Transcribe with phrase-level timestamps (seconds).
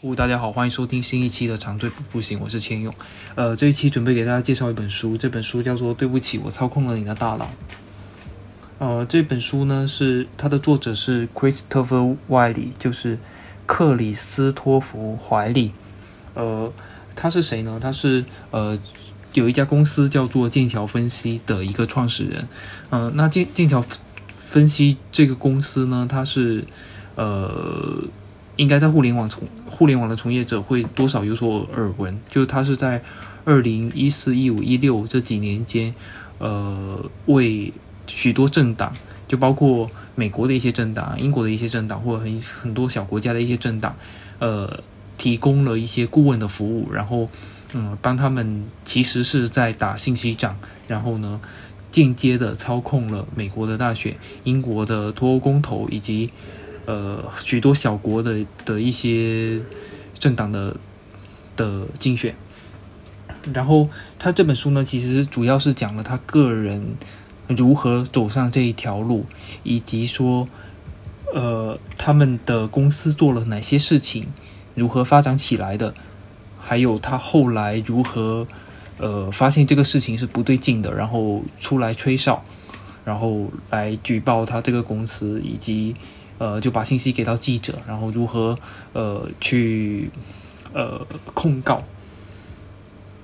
[0.00, 2.92] 呼，大家好，欢迎收听新一期的长醉不复醒，我是千勇。
[3.34, 7.44] 呃，这一期准备给大家介绍一本书，这本书叫做《对不起，我操控了你的大脑》。
[8.78, 13.18] 呃，这本书呢是它的作者是 Christopher Wiley，就是
[13.66, 15.72] 克里斯托弗怀利。
[16.34, 16.72] 呃，
[17.14, 17.78] 他是谁呢？
[17.80, 18.78] 他是呃
[19.34, 22.48] 有一家公司叫做剑桥分析的一个创始人。
[22.90, 23.84] 呃，那剑剑桥
[24.36, 26.64] 分析这个公司呢，它是
[27.14, 28.02] 呃
[28.56, 33.02] 应该在互联网从互联网的从业者会多少有所耳闻，就是它是在
[33.44, 35.94] 二零一四、一五、一六这几年间，
[36.38, 37.72] 呃为
[38.06, 38.92] 许多政党，
[39.26, 43.96] 就包括美国的一些政党、英国的一些政党，或者很很多小国家的一些政党，
[44.38, 44.80] 呃，
[45.18, 47.28] 提供了一些顾问的服务，然后，
[47.72, 51.40] 嗯，帮他们其实是在打信息战，然后呢，
[51.90, 56.30] 间接的操控了美国的大选、英国的脱欧公投以及
[56.86, 59.60] 呃许多小国的的一些
[60.18, 60.76] 政党的
[61.56, 62.34] 的竞选。
[63.52, 63.88] 然后
[64.18, 66.96] 他这本书呢，其实主要是讲了他个人。
[67.46, 69.26] 如何走上这一条路，
[69.64, 70.48] 以及说，
[71.34, 74.28] 呃，他们的公司做了哪些事情，
[74.74, 75.92] 如何发展起来的，
[76.58, 78.46] 还有他后来如何，
[78.96, 82.42] 呃，发现这个事情是不对劲的，然后出来吹哨，
[83.04, 85.94] 然后来举报他这个公司，以及
[86.44, 88.54] 呃，就把信息给到记者，然后如何
[88.92, 90.10] 呃去
[90.74, 91.00] 呃
[91.32, 91.82] 控告，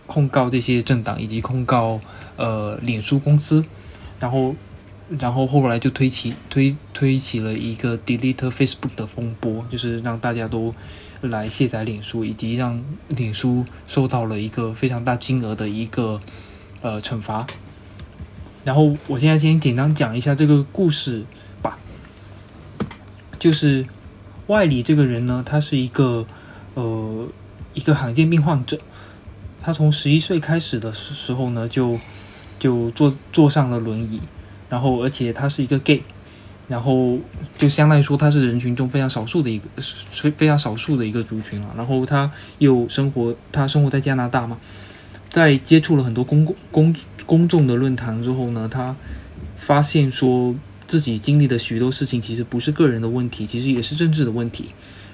[0.07, 2.01] 控告这些政党，以及控告
[2.37, 3.63] 呃脸书公司。
[4.19, 4.55] 然后，
[5.19, 10.75] 然后后来就推起推推起了一个 delete Facebook 的风波，就是让大家都
[11.21, 16.19] 来卸载脸书，以及让脸书受到了一个非常大金额的一个
[16.81, 17.47] 呃惩罚。
[18.65, 21.27] 然后我现在先简单讲一下这个故事。
[23.41, 23.85] 就是
[24.47, 26.25] 外里这个人呢，他是一个
[26.75, 27.27] 呃
[27.75, 28.79] 一个罕见病患者，
[29.61, 31.99] 他从十一岁开始的时候呢就。
[32.61, 34.21] 就坐坐上了轮椅，
[34.69, 36.03] 然后而且他是一个 gay，
[36.69, 37.19] 然后
[37.57, 39.67] 就相当于说他是人群中非常少数的一个，
[40.11, 41.69] 非非常少数的一个族群了。
[41.75, 44.59] 然后他又生活，他生活在加拿大嘛，
[45.31, 48.95] 在接触了很多公公公公众的论坛之后呢，他
[49.57, 50.55] 发现说
[50.91, 54.71] 自己经历的许多事情其实不是个人的问题，其实也是政治的问题。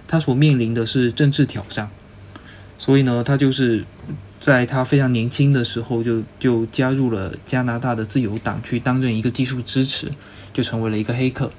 [0.09, 1.89] 他所面临的是政治挑战，
[2.79, 3.85] 所以呢，他就是。
[4.39, 10.13] 在他非常年轻的时候，就就加入了加拿大的自由党，去担任一个技术支持，
[10.53, 11.51] 就成为了一个黑客。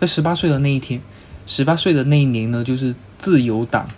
[0.00, 1.00] 在十八岁的那一天，
[1.46, 3.88] 十八岁的那一年呢，就是自由党，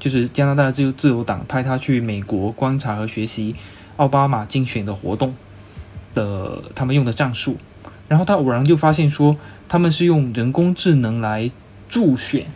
[0.00, 3.54] 就是加拿大自由自由党派他去美国观察和学习
[3.96, 5.34] 奥巴马竞选的活动
[6.12, 7.56] 的他们用的战术。
[8.10, 9.38] 然后他偶然就发现说，
[9.70, 11.50] 他们是用人工智能来
[11.88, 12.48] 助选，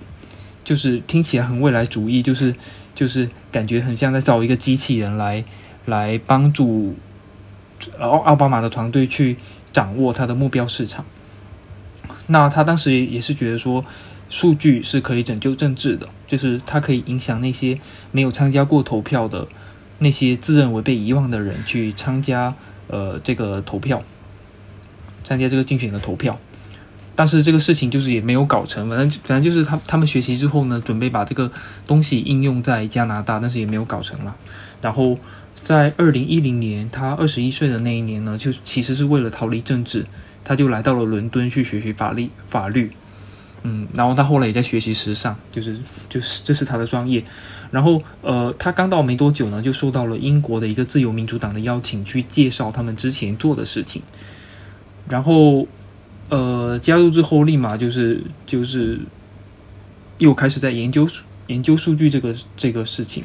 [0.63, 2.55] 就是听起来很未来主义，就是。
[2.95, 5.45] 就是感觉很像在找一个机器人来
[5.85, 6.95] 来帮助
[7.99, 9.37] 奥奥巴马的团队去
[9.73, 11.05] 掌握他的目标市场。
[12.29, 13.85] 那他当时也是觉得说，
[14.31, 17.81] 数据是可以拯救政治的，就是它可以影响那些
[18.13, 19.49] 没有参加过投票的
[19.99, 22.55] 那些自认为被遗忘的人去参加
[22.87, 24.01] 呃这个投票，
[25.27, 26.39] 参加这个竞选的投票。
[27.17, 31.49] 但是这个事情就是也没有搞成，反正反正就是他他们学习之后呢，准备把这个
[31.87, 34.35] 东西应用在加拿大，但是也没有搞成了。
[34.81, 35.17] 然后
[35.63, 40.05] 在二零一零年，他二十一岁的那一年呢，就其实是为了逃离政治，
[40.43, 42.91] 他就来到了伦敦去学习法律法律。
[43.63, 45.79] 嗯，然后他后来也在学习时尚，就是
[46.11, 47.25] 就是这是他的专业。
[47.71, 54.03] 然后呃，他刚到没多久呢，就受到了英国的一个自由民主党的邀请，去介绍他们之前做的事情。
[55.09, 55.67] 然后。
[56.31, 58.99] 呃，加入之后立马就是就是
[60.17, 61.07] 又开始在研究
[61.49, 63.23] 研究数据这个这个事情。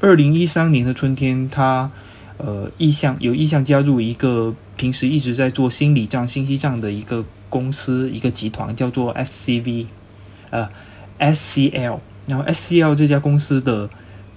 [0.00, 1.88] 二零一三年的春天，他
[2.36, 9.86] 呃意向有意向加入一个平时一直在做心理账、信息账的一个公司一个集团，叫做 SCV
[10.50, 10.68] 呃
[11.20, 12.00] SCL。
[12.26, 13.88] 然后 SCL 这家公司的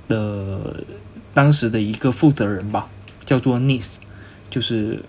[0.07, 0.83] 的
[1.33, 2.88] 当时的一个负责人吧，
[3.25, 3.95] 叫做 Nis，
[4.51, 5.04] 就是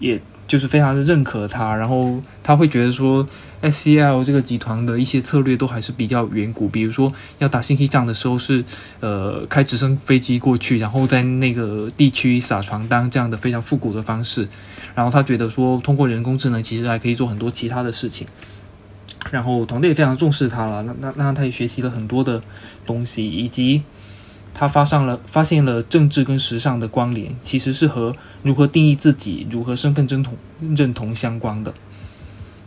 [0.00, 0.20] 也。
[0.48, 3.24] 就是非常的认可他，然后他会觉得说
[3.62, 8.64] ，SCL 这个集团的一些策略都还是比较远古，比如说要打信息战的时候是，
[9.00, 14.48] 呃，开直升飞机过去，然后在那个地区撒传单这样的非常复古的方式，
[14.94, 18.26] 然后他觉得说，通过人工智能其实还可以做很多其他的事情，
[19.30, 22.42] 然后团队也非常重视他了，那那那他也学习了很多的
[22.86, 23.82] 东西，以及。
[24.54, 30.36] 他发上了发现了政治跟时尚的关联，其实是和如何定义自己、如何身份认同
[30.76, 31.74] 认同相关的。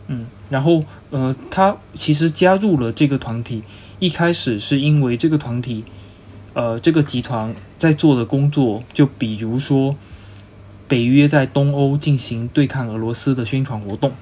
[0.08, 3.62] 嗯，然后呃，他其实加入了这个团体，
[3.98, 5.84] 一开始是因为这个团体，
[6.54, 9.96] 呃，这个集团在做的工作，就比如说
[10.88, 14.12] 北约在东欧进行对抗俄罗斯的宣传活动，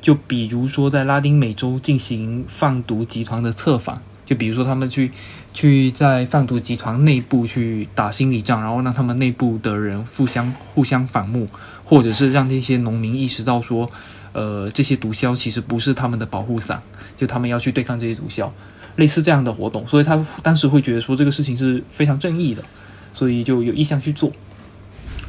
[0.00, 5.10] 就比如说在拉丁美洲进行贩毒集团的策反，就比如说他们去
[5.52, 11.48] 去在贩毒集团内部去打心理战，然后让他们内部的人互相互相反目，
[11.84, 13.90] 或者是让这些农民意识到说。
[14.34, 16.80] 呃，这些毒枭其实不是他们的保护伞，
[17.18, 18.48] 就他们要去对抗这些毒枭，
[18.96, 22.64] 类似这样的活动，所以他当时会觉得说这个事情是非常正义的，
[23.12, 24.32] 所以就有意向去做。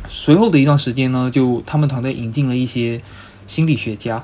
[0.08, 3.02] 随后的一段时间呢，就他们团队引进了一些
[3.46, 4.24] 心理学家，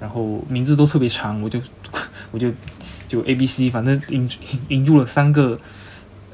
[0.00, 1.60] 然后名字都特别长，我就
[2.32, 2.50] 我就
[3.08, 4.28] 就 A、B、C，反正引
[4.68, 5.58] 引入了三个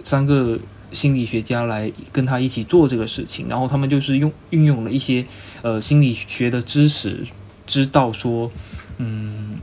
[0.05, 0.59] 三个
[0.93, 5.25] 心理学家来跟他一起做这个事情，然后他们就是用运用了一些
[5.63, 7.27] 呃心理学的知识。
[7.67, 8.51] 知道说，
[8.99, 9.59] 嗯，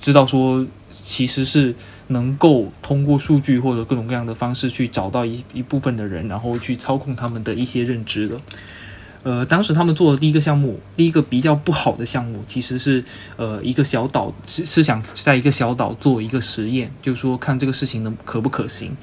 [0.00, 0.66] 知道说，
[1.04, 1.74] 其实是
[2.06, 8.40] 能够通过数据或者各种各样的方式去找到一一部分的人，然后去操控他们的一些认知的。
[9.24, 13.02] 呃，当时他们做的第一个项目，第一个比较不好的项目，其实是
[13.36, 18.96] 呃一个小岛是是想在一个小岛做一个实验，就是说看这个事情能可不可行。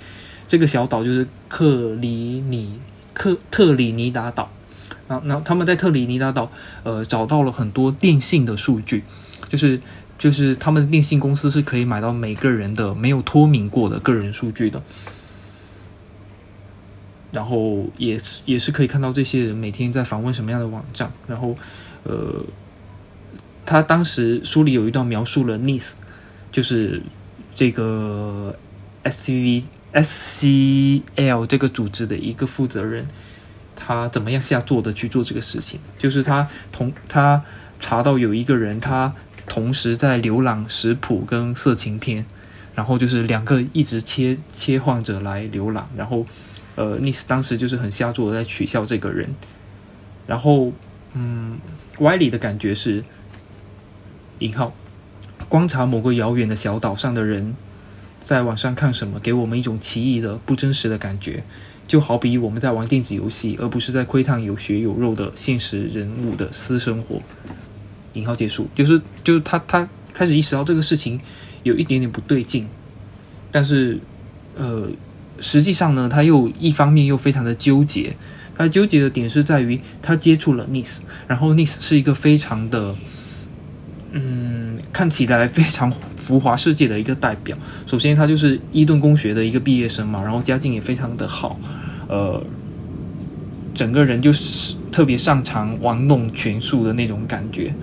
[0.47, 2.79] 这个小岛就是克里尼
[3.13, 4.51] 克特里尼达岛。
[5.07, 6.51] 那那他们在特里尼达岛，
[6.83, 9.03] 呃，找到了很多电信的数据，
[9.49, 9.81] 就是
[10.19, 14.81] 就是他们电信公司是可以买到每个人的没有脱敏过的个人数据的，
[17.31, 21.55] 然后也是也是可以看到这些人每天在访问什么样的网站，然后
[22.03, 22.43] 呃，
[23.65, 25.91] 他当时书里有一段描述了 NIS，
[26.51, 27.01] 就是
[27.55, 28.55] 这个
[29.03, 29.63] SCV
[29.93, 33.07] SCL 这个组织的一个负责人。
[33.83, 35.79] 他怎么样下作的去做这个事情？
[35.97, 37.43] 就是他同他
[37.79, 39.15] 查到有一个人，他
[39.47, 42.23] 同时在浏览食谱跟色情片，
[42.75, 46.27] 然后就是两个一直切切换着来浏览，然后
[46.81, 49.29] 呃，尼斯当时就是很下作的在取笑这个人，
[50.25, 50.73] 然后
[51.13, 51.59] 嗯，
[51.99, 53.03] 歪理的感觉是
[54.39, 54.73] 引号
[55.47, 57.55] 观察某个遥远的小岛上的人
[58.23, 61.43] 在网上看什么，给我们一种奇异的不真实的感觉。
[61.87, 67.21] 就好比我们在玩电子游戏，而不是在窥探有血有肉的现实人物的私生活。
[68.13, 71.21] 引号结束，就是就是他他开始意识到这个事情
[71.61, 72.67] 有一点点不对劲，
[73.51, 73.99] 但是
[74.55, 74.89] 呃，
[75.39, 78.15] 实际上呢，他又一方面又非常的纠结。
[78.57, 80.97] 他纠结的点是在于他接触了 Nis，
[81.27, 82.95] 然后 Nis 是一个非常的
[84.11, 85.91] 嗯，看起来非常。
[86.21, 87.57] 浮华世界的一个代表。
[87.87, 91.59] 首先，他就是伊顿公学的一个毕业生嘛，然后家境也非常的好，
[92.07, 92.41] 呃，
[93.73, 97.73] 整个人就是特别擅长玩弄权术的那种感觉。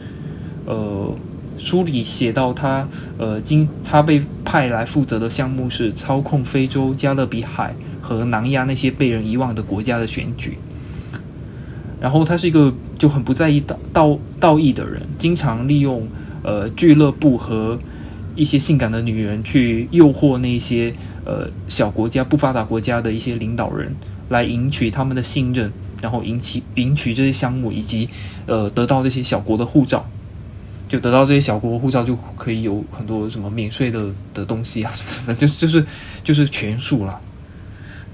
[0.66, 1.12] 呃，
[1.58, 2.88] 书里写到他，
[3.18, 10.56] 呃，今他被派来负责的项目是操控非洲、加勒比海和南亚那些被人遗忘的国家的选举。
[12.00, 16.06] 然后他是一个就很不在意道道道义的人，经常利用
[16.44, 17.76] 呃俱乐部和
[18.36, 20.94] 一些性感的女人去诱惑那些
[21.24, 23.92] 呃小国家、不发达国家的一些领导人，
[24.28, 28.08] 来赢取他们的信任，然后赢取赢取这些项目，以及
[28.46, 30.08] 呃得到这些小国的护照，
[30.88, 34.90] 就得到这些小国护照就可以有很多什么免税的的东西啊，
[35.26, 35.84] 反正就是
[36.24, 37.20] 就是权术啦。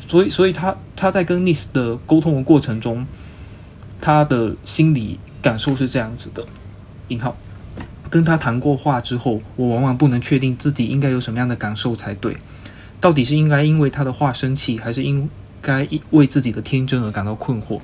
[0.07, 3.07] 所以，所以他他在跟 Nis 的沟通的过程中，
[4.01, 6.45] 他的心理感受是这样子的：
[7.09, 7.37] 引号。
[8.11, 12.37] 跟他谈过话之后，我往往不能确定自己应该有什么样的感受才对。
[13.01, 15.29] 到底是应该因为他的话生气，还是应
[15.61, 17.81] 该为自己的天真而感到困惑？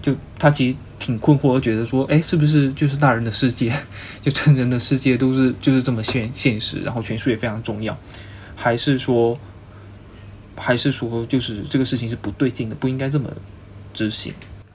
[0.00, 3.72] 就他其实挺困惑，觉得说，哎，是不是就是大人的世界，
[4.20, 7.96] 就成人的世界都是就是这么现现实，然后权术也非常重要，
[8.56, 9.38] 还是说，
[10.56, 13.30] 还是说，就是这个事情是不对劲的，不应该这么
[13.94, 14.32] 执行？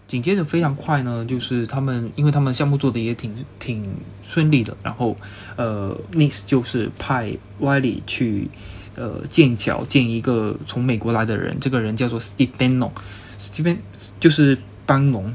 [0.07, 3.93] 紧接着非常快呢，就是他们，因为他们项目做的也挺挺
[4.29, 5.17] 顺利的，然后
[5.57, 8.49] 呃，Nis 就是派 Wiley 去
[8.95, 13.77] 呃剑桥见一个从美国来的人，这个人叫做 Stephen，Stephen
[14.19, 15.33] 就是班农，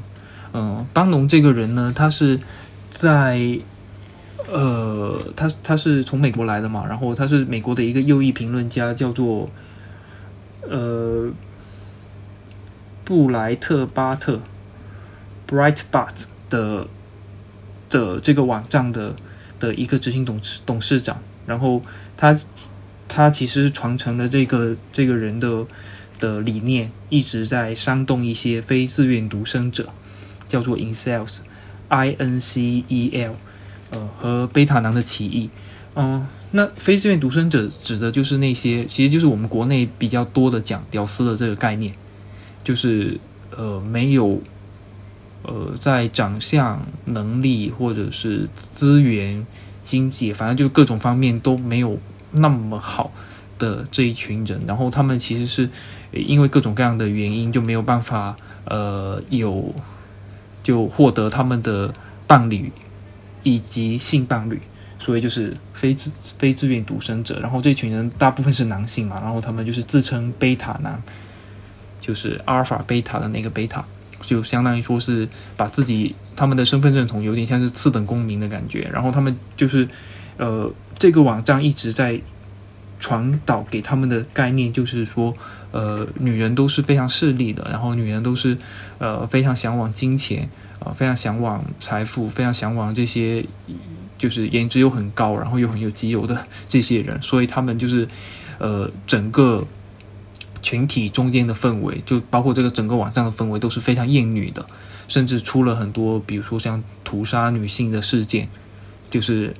[0.59, 2.39] 嗯，邦农这个人呢，他是
[2.91, 3.59] 在
[4.51, 9.51] 呃，他他是从美国来的嘛，然后他是美国的一个右翼评论家，叫做
[10.67, 11.29] 呃
[13.05, 14.39] 布莱特巴特。
[15.47, 16.87] （Bright But） 的
[17.89, 19.15] 的这个网站的
[19.61, 21.81] 的一个执行董事董事长，然后
[22.17, 22.37] 他
[23.07, 25.65] 他其实传承了这个这个人的
[26.19, 29.87] 的理念，一直在煽动一些非自愿独生者，
[30.47, 33.35] 叫做 Incels，I N C E L，
[33.91, 35.49] 呃和贝塔男的歧义，
[35.95, 41.93] 嗯，那非自愿独生者指的就是那些，其实就是我们国内比较多的讲屌丝的这个概念，
[42.63, 43.19] 就是
[43.55, 44.41] 呃没有
[45.43, 49.45] 呃在长相、能力或者是资源、
[49.83, 51.97] 经济，反正就各种方面都没有
[52.31, 53.11] 那么好
[53.57, 55.69] 的这一群人，然后他们其实是
[56.11, 58.35] 因为各种各样的原因就没有办法
[58.65, 59.73] 呃有
[60.67, 61.93] 就获得他们的
[62.27, 62.69] 伴侣
[63.43, 64.59] 以及性伴侣。
[64.99, 71.01] 所以就是非自非自愿独生者，然后这群人大部分是男性嘛，然后他们就是自称贝塔男，
[72.01, 73.85] 就是阿尔法贝塔的那个贝塔，
[74.21, 79.87] 就相当于说是把自己他们的身份认同有点像是次等公民的感觉，然后他们就是
[80.37, 82.19] 呃这个网站一直在
[82.99, 85.33] 传导给他们的概念就是说
[85.71, 88.57] 呃女人都是非常势利的，然后女人都是
[88.97, 93.45] 呃非常向往金钱啊，非常向往财富，非常向往这些。
[94.19, 98.07] 就是颜值又很高，然后又很有基友的这些人，所以他们就是，
[98.57, 99.63] 呃，整个
[100.63, 104.65] 群体中间的氛围，就包括这个整个网站的氛围都是非常厌女的，
[105.07, 108.49] 甚至出了很多，比如说像屠杀女性的事件，
[109.11, 109.53] 就是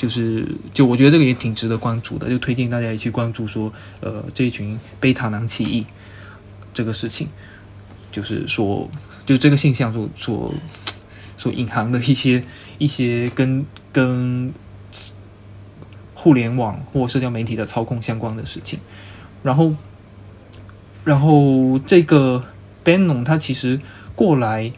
[0.00, 5.84] 就是就我觉得这个也挺值得关注的，就推荐大家也去关注说，呃，这一群贝塔男起义
[6.72, 7.28] 这个事情，
[8.10, 8.88] 就是说，
[9.26, 10.54] 就这个现象所所
[11.36, 12.42] 所隐含的一些
[12.78, 13.66] 一些跟。
[13.92, 14.54] 跟
[16.14, 18.78] 互联网或社交媒体的操控相关的事情，
[19.42, 19.74] 然后，
[21.02, 22.44] 然后这个
[22.84, 23.80] Bannon 他其实
[24.14, 24.70] 过来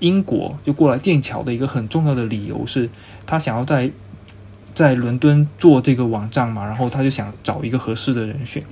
[0.00, 2.90] 英国就过来剑桥的一个很重要的理由是，
[3.24, 3.90] 他想要在
[4.78, 8.62] 在伦敦做这个网站嘛，然后他就想找一个合适的人选。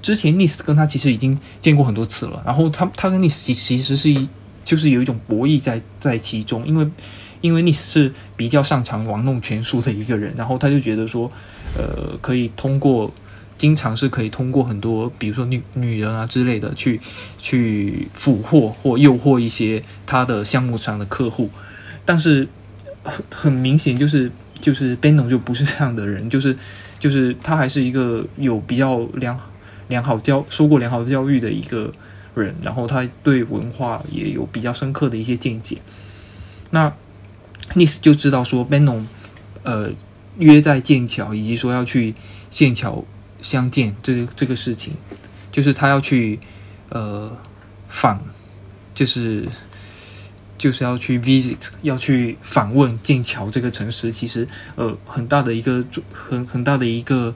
[0.00, 4.28] 之前 Nis 跟他其实已经见过很多次了，然后他他跟 Nis 其实是一
[4.64, 6.88] 就是有一种博弈在在其中，因为。
[7.40, 11.30] 因为 Nis 是比较擅长玩弄权术的一个人，然后他就觉得说，
[11.76, 13.12] 呃，可以通过，
[13.58, 16.98] 经常是可以通过很多，比如说女女人啊之类的，去
[17.38, 21.50] 去俘获或诱惑一些他的项目上的客户。
[22.06, 22.48] 但是
[23.02, 24.32] 很很明显，就是
[24.64, 26.56] 就是 Beno 就不是这样的人，就是
[26.98, 29.38] 就是他还是一个有比较良
[29.88, 31.92] 良好教受过良好教育的一个
[32.34, 35.76] 人，然后他对文化也有比较深刻的一些见解。
[36.70, 36.90] 那
[37.74, 39.04] Nis 就知道说 b e n o
[39.64, 39.90] 呃，
[40.38, 42.14] 约在剑桥，以及说要去
[42.50, 43.04] 剑桥
[43.42, 44.94] 相见，这这个事情，
[45.52, 46.40] 就是他要去
[46.88, 47.30] 呃
[47.88, 48.18] 访，
[48.94, 49.46] 就是
[50.56, 54.12] 就是要去 visit，要去访问剑桥这个城市。
[54.12, 54.46] 其实
[54.76, 57.34] 呃，很大的一个很很大的一个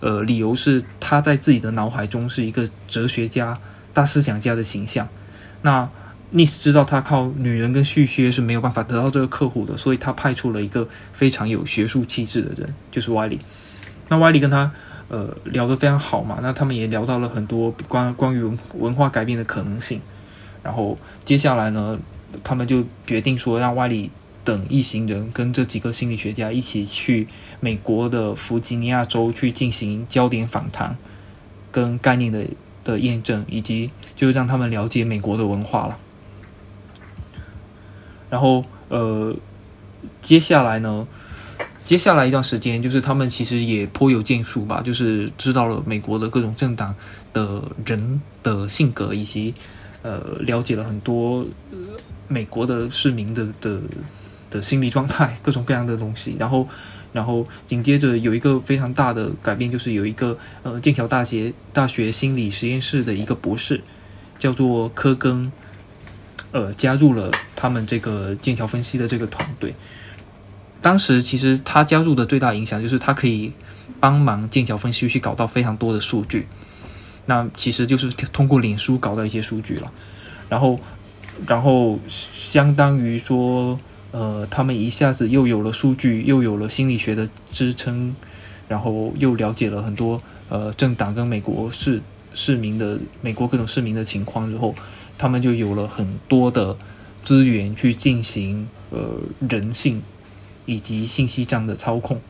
[0.00, 3.58] 呃理由是，他在自己的脑海中是一个哲学家、
[3.92, 5.08] 大思想家的形象。
[5.62, 5.88] 那
[6.34, 13.38] Nis 知道他靠女人跟续靴是没有办法得到这个客户的，所以他派出了一个非常有学术气质的人，就是 wily。
[14.08, 14.72] 那 wily 跟他
[15.08, 18.42] 呃聊得非常好嘛，那他们也聊到了很多关关于
[18.74, 20.00] 文化改变的可能性。
[20.62, 21.98] 然后接下来呢，
[22.42, 24.10] 他们就决定说让外里
[24.44, 27.28] 等一行人跟这几个心理学家一起去
[27.60, 30.96] 美国的弗吉尼亚州去进行焦点访谈
[31.70, 32.44] 跟概念的
[32.84, 35.96] 的验证，以及就是让他们了解美国的文化了。
[38.28, 39.34] 然后，呃，
[40.22, 41.06] 接下来呢？
[41.84, 46.94] 接下来一段时间，就是他们其实也颇有建树吧，就是知道了美国的各种政党
[47.32, 49.52] 的人的性格，以及
[50.02, 51.44] 呃，了解了很多
[52.28, 53.80] 美国的市民的的
[54.50, 56.36] 的心理状态， 各种各样的东西。
[56.38, 56.68] 然后，
[57.12, 63.82] 然后紧接着有一个非常大的改变，就是有一个呃，剑桥大学大学心理实验室的一个博士，
[64.38, 65.50] 叫做科根。
[66.52, 69.74] 呃，加入了他们这个剑桥分析的这个团队。
[70.82, 73.54] 当时其实他加入的最大影响就是他可以
[73.98, 76.46] 帮忙剑桥分析去搞到非常多的数据。
[77.24, 79.90] 那其实就是通过脸书搞到一些数据了。
[80.50, 80.78] 然后，
[81.46, 83.78] 然后相当于说，
[84.10, 88.14] 呃，他们一下子又有了数据，又有了心理学的支撑，
[88.68, 92.00] 然后又了解了很多呃政党跟美国市
[92.34, 94.74] 市民的美国各种市民的情况之后。
[95.18, 96.76] 他们就有了很多的
[97.24, 100.02] 资源去进行呃人性
[100.66, 102.20] 以及信息这样的操控。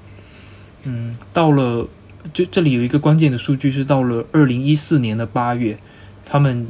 [0.82, 1.88] 嗯，到了
[2.34, 5.78] 就这里有一个关键的数据是到了二零一四年的八月，
[6.26, 6.66] 他们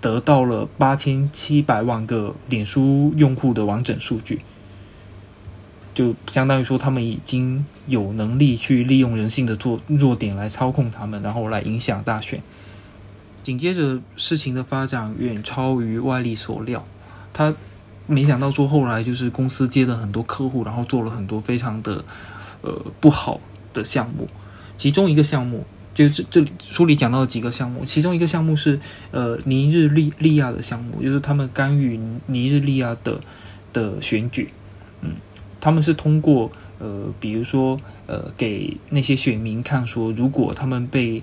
[0.00, 4.40] 得到了八千七百万个脸书用户的完整数据，
[5.94, 12.40] 就相当于说他们已经有能力去利用人性的弱弱点来操控他们，然后来影响大选。
[13.42, 16.84] 紧接着，事情的发展远超于外力所料。
[17.32, 17.54] 他
[18.06, 22.04] 没想到说，后来就是公司接了很多客户，然后做了很多非常的
[22.60, 23.40] 呃不好
[23.72, 24.28] 的项目，
[24.76, 25.64] 其中一个项目
[25.98, 28.78] 就这这里书里讲到几个项目，其中一个项目是
[29.10, 33.18] 呃尼日利利亚的项目，就是他们干预尼日利亚的
[33.72, 34.48] 的选举，
[35.02, 35.16] 嗯，
[35.60, 41.20] 他们是通过呃比如说呃给那些选民看说，如果他们被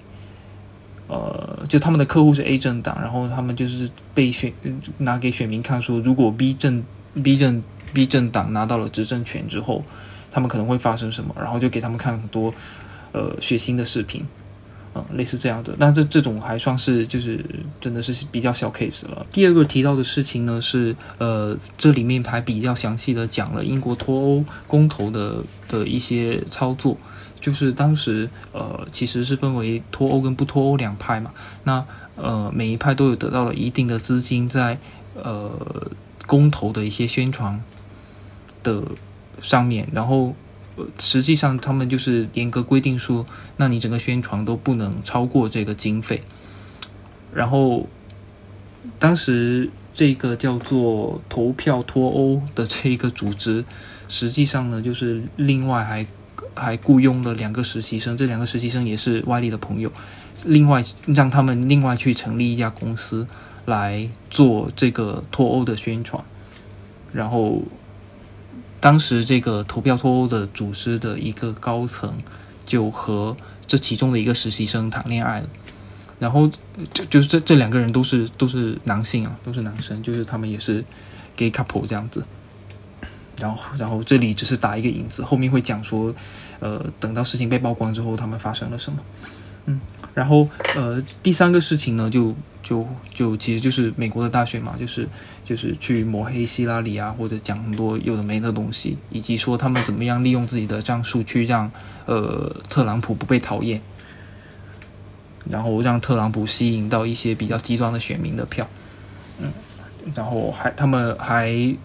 [1.07, 4.51] 呃，就他们的客户是 A 政党，然后他们就是被选
[4.97, 6.83] 拿给选民看说，如果 B 政
[7.23, 7.63] B 政
[7.93, 9.85] B 政党拿到了执政权之后，
[10.31, 12.53] 他们可能会发生什么，然后就给他们看很多
[13.13, 14.25] 呃血腥的视频，
[14.95, 15.75] 嗯，类似这样的。
[15.77, 17.43] 但这这种还算是就是
[17.81, 19.25] 真的是比较小 case 了。
[19.29, 26.97] 第二个提到的事情呢是呃，这里面还比较详细的讲了英国脱欧公投的的一些操作。
[27.41, 31.31] 就是当时，呃，其实是分为脱欧跟不脱欧两派嘛。
[31.63, 31.85] 那
[32.15, 34.79] 呃，每一派都有得到了一定的资金在
[35.13, 35.51] 呃
[36.25, 37.61] 公投的一些宣传
[38.63, 38.81] 的
[39.41, 40.33] 上面，然后
[40.99, 43.25] 实际上他们就是严格规定说，
[43.57, 46.23] 那你整个宣传都不能超过这个经费。
[47.33, 47.87] 然后
[48.99, 53.65] 当时这个叫做投票脱欧的这一个组织，
[54.07, 56.05] 实际上呢，就是另外还。
[56.57, 59.91] 还雇佣了两个实习生，这两个实习生也是外力的朋友。
[60.45, 63.27] 另外让他们另外去成立一家公司
[63.65, 66.23] 来做这个脱欧的宣传。
[67.11, 67.61] 然后
[68.85, 72.15] 当时这个投票脱欧的组织的一个高层
[72.67, 75.49] 就和这其中的一个实习生谈恋爱了。
[76.19, 76.47] 然后
[76.93, 80.85] 就就是这这两个人都是都是男性啊，都是男生，就是他们也是
[81.35, 82.23] gay couple 这样子。
[83.39, 86.13] 然后，然后这里只是打一个引子，后面会讲说，
[86.59, 88.99] 呃，等到事情被曝光之后，他们发生了什么。
[89.65, 89.81] 嗯，
[90.13, 95.09] 然后呃，第三个事情呢，就就就其实就是美国的大选嘛，就是
[95.45, 101.71] 就是去抹黑希拉里啊，或者讲很多有的没的东西，以及说他们怎么样利用自己的战术去让
[102.05, 103.79] 呃特朗普不被讨厌，
[105.49, 108.67] 然后让特朗普吸引到一些比较极端的选民的票。
[109.39, 109.53] 嗯，
[110.13, 111.75] 然后还他们还。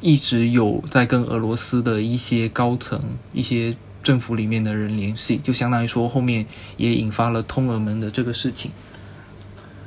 [0.00, 3.00] 一直有在跟俄罗斯的一些高层、
[3.32, 6.44] 一些政府里面的人联系，就相当于说后面
[6.76, 8.70] 也引发了通俄门的这个事情。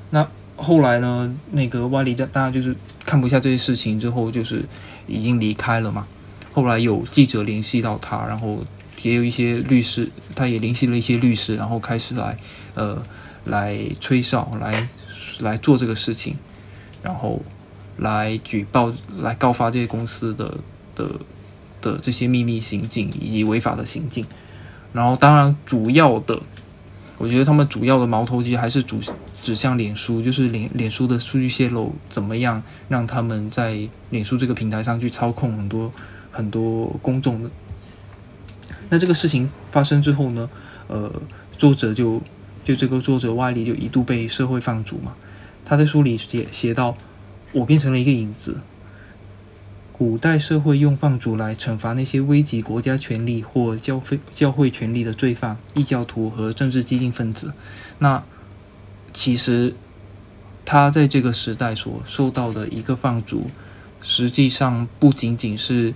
[0.10, 4.66] 那后来呢，那个瓦里大大家就是看不下这些事情之后，就是
[5.08, 6.06] 已经离开了嘛。
[6.52, 8.66] 后来有记者联系到他，然后
[9.04, 12.38] 也有一些律师，他也联系了一些律师，然后开始来
[12.74, 13.02] 呃
[13.46, 14.90] 来吹哨，来
[15.40, 16.36] 来做这个事情，
[17.02, 17.42] 然后。
[18.00, 20.56] 来举报、来告发这些公司的
[20.94, 21.10] 的
[21.82, 24.24] 的这些秘密行径以及违法的行径，
[24.94, 26.40] 然后当然主要的，
[27.18, 29.02] 我觉得他们主要的矛头其实还是主
[29.48, 35.90] 指向脸书，就是脸脸书的数据泄露怎么样让他们在脸书这个平台上去操控很多
[36.30, 37.50] 很多公众的。
[38.90, 40.50] 那这个事情发生之后呢，
[40.88, 41.10] 呃，
[41.58, 42.22] 作者就
[42.66, 45.16] 就这个作者外力就一度被社会放逐嘛，
[45.64, 46.98] 他在书里写写到。
[47.54, 48.58] 我变成了一个影子。
[49.94, 57.54] 古代社会用放逐来惩罚那些危及国家权力或教会教会权力的罪犯、异教徒和政治激进分子。
[58.00, 58.22] 那
[59.14, 59.74] 其实
[60.66, 63.48] 他在这个时代所受到的一个放逐，
[64.02, 65.94] 实际上不仅仅是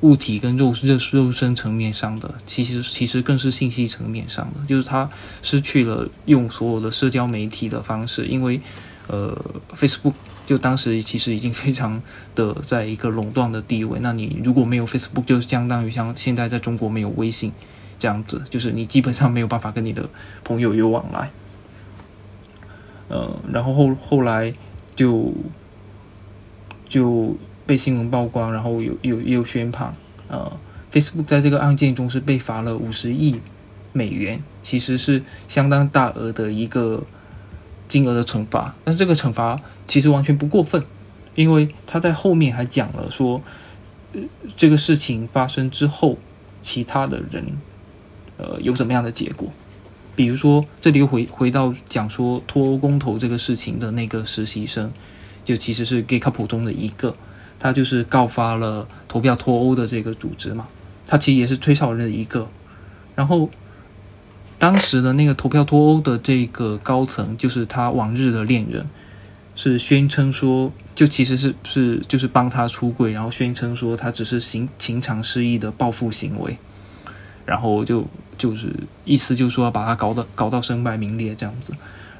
[0.00, 5.08] 物体跟肉肉肉身层面上的，其实其实更是信息层面上的，就是他
[5.42, 8.60] 失去了用所有的社交媒体的方式，因为
[9.08, 9.38] 呃
[9.76, 10.14] ，Facebook。
[10.44, 12.02] 就当时其实已经非常
[12.34, 14.00] 的在一个垄断的地位。
[14.02, 17.52] 那你如果没有 Facebook，就相当于像现在在中国没有微信
[17.96, 20.10] 这样子，就是你基本上没有办法跟你的
[20.42, 21.30] 朋友有往来。
[23.12, 24.54] 呃，然后后后来
[24.96, 25.34] 就
[26.88, 29.94] 就被新闻曝光，然后有有也有宣判，
[30.28, 30.50] 呃
[30.90, 33.38] ，Facebook 在这个案件中是被罚了五十亿
[33.92, 37.02] 美元，其实是相当大额的一个
[37.86, 38.74] 金额的惩罚。
[38.84, 39.60] 但是这个惩罚。
[39.84, 40.82] 其实完全不过分，
[41.34, 43.42] 因为他在后面还讲了说，
[44.56, 46.16] 这个事情发生之后，
[46.62, 47.44] 其他的人，
[48.38, 49.50] 呃，有什么样的结果？
[50.14, 54.90] 比如说，这里又回回到讲说脱欧公投这个事情的那个实习生，
[55.44, 57.14] 就其实是 g a y c o u p 中的一个，
[57.58, 60.68] 他就是告发了投票脱欧的这个组织嘛，
[61.06, 62.48] 他其实也是吹哨人的一个。
[63.14, 63.48] 然后，
[64.58, 68.86] 当时的那个投票脱欧的这个高层，就是他往日的恋人。
[69.54, 76.56] 是宣称说，就其实是是就是帮他出柜，然后宣称说他只是情情场失意的报复行为，
[77.44, 78.06] 然后就
[78.38, 78.72] 就是
[79.04, 81.72] 意思就是说把他搞到搞到身败名裂这样子，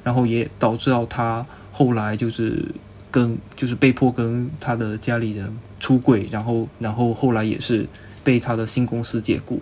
[0.02, 2.64] 然后也导致到他后来就是
[3.10, 7.88] 跟就是被迫跟他的家里人出轨，然后然后后来也是
[8.24, 9.60] 被他的新公司解雇。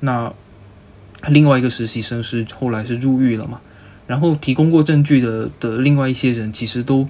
[0.00, 0.32] 那
[1.28, 3.60] 另外一个实习生是后来是入狱了嘛，
[4.06, 7.06] 然后提供过证据的的另外一些人其实都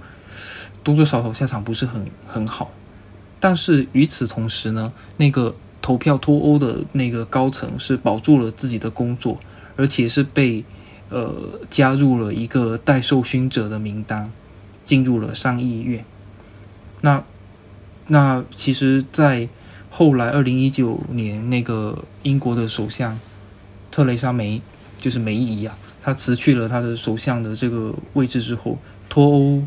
[0.83, 2.73] 多多少少下场不是很很好，
[3.39, 9.39] 但是与此同时呢，那个投票脱欧的那个高层是保住了自己的工作，
[9.77, 10.65] 而且是被
[11.09, 14.31] 呃加入了一个待受勋者的名单，
[14.85, 16.05] 进入了上议院。
[17.01, 17.25] 那
[18.07, 19.49] 那其实，在
[19.89, 23.19] 后来二零一九年那个英国的首相。
[23.93, 24.63] 特蕾莎梅
[25.01, 29.63] 就是梅姨啊，她辞去了她的首相的这个位置之后，脱欧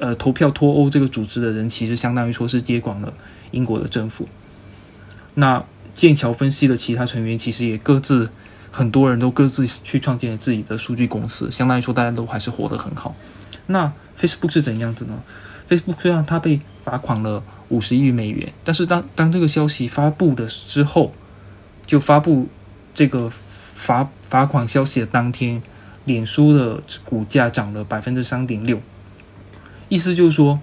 [0.00, 3.14] 呃投票脱欧这个组织的人，其实相当于说是接管了
[3.52, 4.26] 英国的政府。
[5.34, 5.64] 那
[5.94, 8.30] 剑桥分析的其他成员，其实也各自
[8.70, 13.14] 很多人都各自去创建了自己的数据公司，相当于说大家都还是活得很好。
[13.66, 15.22] 那 Facebook 是怎样子呢
[15.68, 21.12] ？Facebook 虽然它被罚款了五十亿美元，但是当当这个消息发布的之后，
[21.86, 22.48] 就发布。
[22.94, 23.32] 这个
[23.74, 25.62] 罚罚款消息的当天，
[26.04, 28.78] 脸书的股价涨了百分之三点六，
[29.88, 30.60] 意思就是说，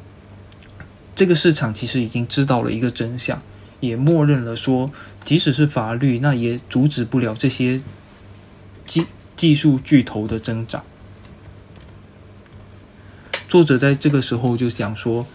[1.16, 3.42] 这个市场其实已经知道了一个真相，
[3.80, 4.92] 也默认了说，
[5.24, 7.82] 即使是法律，那也阻止不了这些
[8.86, 9.06] 技
[9.38, 10.84] 技术巨头的增长。
[13.48, 15.26] 作者在这个时候就想说：“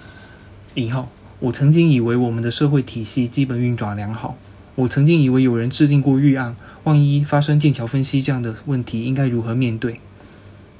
[0.74, 1.08] 引号，
[1.40, 4.36] 我曾经以为我们的社会体系基本运转良好。”
[4.76, 10.00] 我曾经以为有人制定过预案，万一发生剑桥分析这样的问题，应该如何面对？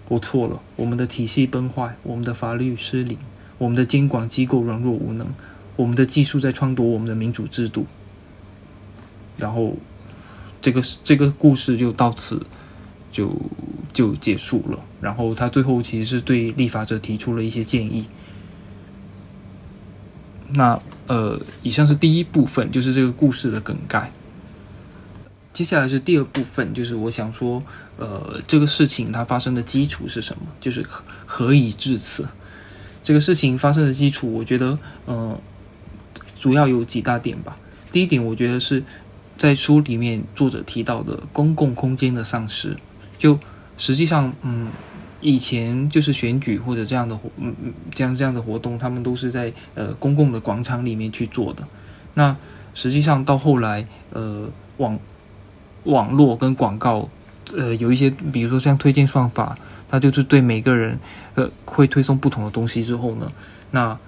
[0.08, 3.16] 我错了，我们的体系崩坏，我们的法律失灵，
[3.56, 5.28] 我们的监管机构软弱无能，
[5.76, 7.86] 我们的技术在篡夺我们的民主制度。
[9.36, 9.76] 然后，
[10.62, 12.46] 这个这个故事就到此
[13.10, 13.34] 就
[13.92, 14.78] 就结束了。
[15.00, 18.06] 然后他最后其实是对立法者提出了一些建议。
[20.50, 24.12] 那呃，以上是第一部分，就是这个故事的梗概。
[25.52, 27.62] 接下来是第二部分，就是我想说，
[27.96, 30.42] 呃，这个事情它发生的基础是什么？
[30.60, 30.86] 就是
[31.26, 32.26] 何以至此？
[33.02, 35.38] 这个事情发生的基础，我觉得，嗯，
[36.44, 37.56] 主要有几大点吧。
[37.90, 38.84] 第一点，我觉得是
[39.38, 42.76] 在书里面作者提到的公共空间的丧失，
[43.16, 43.38] 就
[43.78, 44.68] 实际上，嗯。
[45.26, 51.66] 以前就是选举或者这样的，嗯嗯，这样这样的活动，他们都是在呃公共的广场里面去做的。
[52.12, 52.36] 那
[52.74, 54.98] 实际上到后来，呃，网
[55.84, 57.08] 网络跟广告，
[57.56, 59.56] 呃，有一些，比如说像推荐算法，
[59.88, 61.00] 它就是对每个人
[61.36, 63.32] 呃会推送不同的东西之后呢，
[63.70, 63.98] 那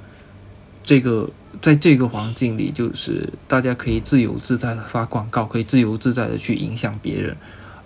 [0.84, 1.30] 这个
[1.62, 7.36] 在这个环境里，就是大家可以自由自在的发广告，可以自由自在的去影响别人。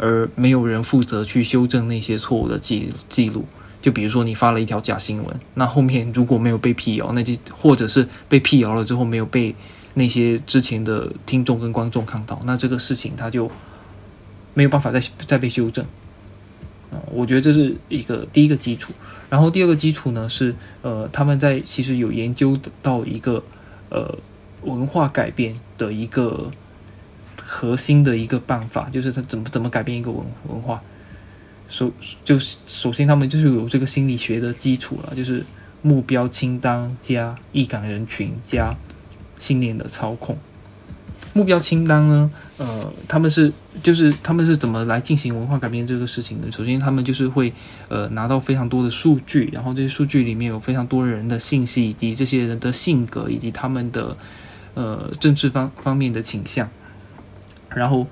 [0.02, 3.44] 而没有人负责去修正那些错误的记记录，
[3.82, 9.54] 就比如说你发了一条假新闻，那后面如果没有被辟谣，那就或者是被辟谣了之后没有被
[9.92, 13.50] 那些之前的听众跟观众看到，那这个事情他就
[14.54, 15.84] 没有办法再再被修正。
[16.90, 18.94] 啊，我觉得这是一个第一个基础。
[19.28, 23.42] 然后第二个基础呢是，呃，他们在其实有研究到一个
[23.90, 24.18] 呃
[24.62, 26.50] 文化改变的一个。
[27.42, 30.80] 核心的一个办法就是他怎么怎么改变一个文文化，
[31.68, 31.90] 首
[32.22, 35.44] 就首先他们就是有这个心理学的基础了，就是
[35.82, 38.76] 目标清单加易感人群加
[39.36, 40.38] 信念的操控。
[41.32, 46.50] 目标清单呢，呃，他们是就是他们是怎么来进行文化改变这个事情的？
[46.50, 47.52] 首先他们就是会
[47.88, 54.16] 呃拿到非常多的数据，然后这些数据里面有非常多人的信息以及这些人的性格以及他们的
[54.74, 56.68] 呃政治方方面的倾向。
[57.68, 58.08] 然后，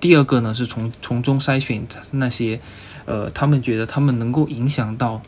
[0.00, 2.60] 第二个呢是从从中筛选那些，
[3.04, 5.22] 呃，他们觉得他们能够影响到，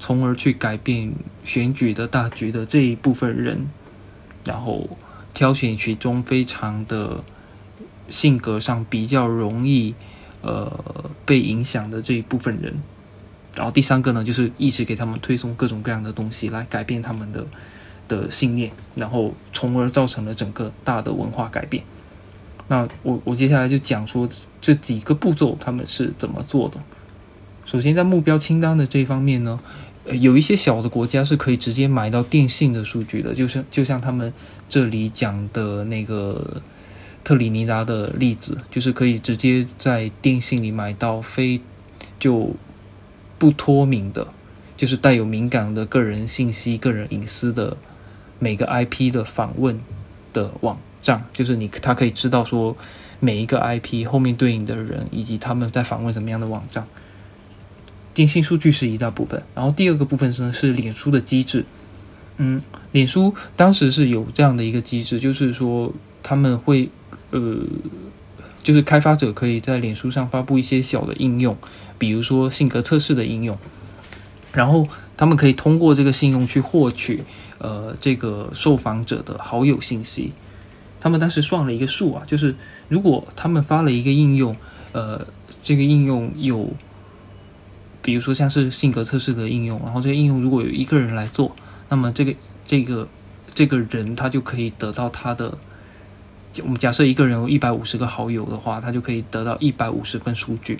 [0.00, 1.12] 从而去改变
[1.44, 3.68] 选举的大局的这一部分人，
[4.44, 4.98] 然后
[5.32, 7.22] 挑选其中非常的
[8.08, 9.94] 性格上比较容易
[10.42, 12.74] 呃被影响的这一部分人，
[13.54, 17.46] 然后第三个呢就是一直给他们推送各种各样的东西来改变他们的
[18.08, 21.84] 的信念，然后从而造成了整个大的文化改变。
[22.68, 24.28] 那我我接下来就讲说
[24.60, 26.80] 这几个步骤他们是怎么做的。
[27.66, 29.60] 首先，在目标清单的这一方面呢，
[30.06, 34.32] 有一些小的国家是可以直接买到电信的数据的，就是就像他们
[34.68, 36.62] 这里讲的那个
[37.22, 41.60] 特里尼达的例子，就是可以直接在电信里买到非
[42.18, 42.54] 就
[43.38, 44.28] 不脱敏的，
[44.76, 47.76] 就是带有敏感的个人信息、个人隐私的
[48.38, 49.78] 每个 IP 的访问
[50.32, 50.78] 的网。
[51.02, 52.76] 站就是你，他可以知道说
[53.20, 56.86] 每一个 IP 后面对应的人以及他们在访问什么样的网站。
[58.12, 61.64] 电信数据是一大部分，然后第二个部分呢是脸书的机制。
[62.38, 62.60] 嗯，
[62.92, 65.92] 脸书当时是有这样的一个机制，就是说
[66.22, 66.88] 他们会
[67.30, 67.58] 呃
[68.62, 71.56] 就是开发者可以在脸书上发布一些小的应用，
[71.98, 73.58] 比如说性格测试的应用，
[74.52, 77.22] 然后他们可以通过这个信用去获取
[77.58, 80.32] 呃这个受访者的好友信息。
[80.98, 82.54] 他们当时算了一个数啊，就是
[82.88, 84.56] 如果他们发了一个应用，
[84.92, 85.26] 呃，
[85.62, 86.70] 这个应用有，
[88.10, 91.54] 比如说像是性格测试的应用，然后这个应用如果有一个人来做，
[91.88, 92.34] 那么这个
[92.66, 93.06] 这个
[93.54, 95.56] 这个人他就可以得到他的。
[96.64, 100.76] 我们假设一个人有一百五十个好友的话，他就可以得到一百五十份数据。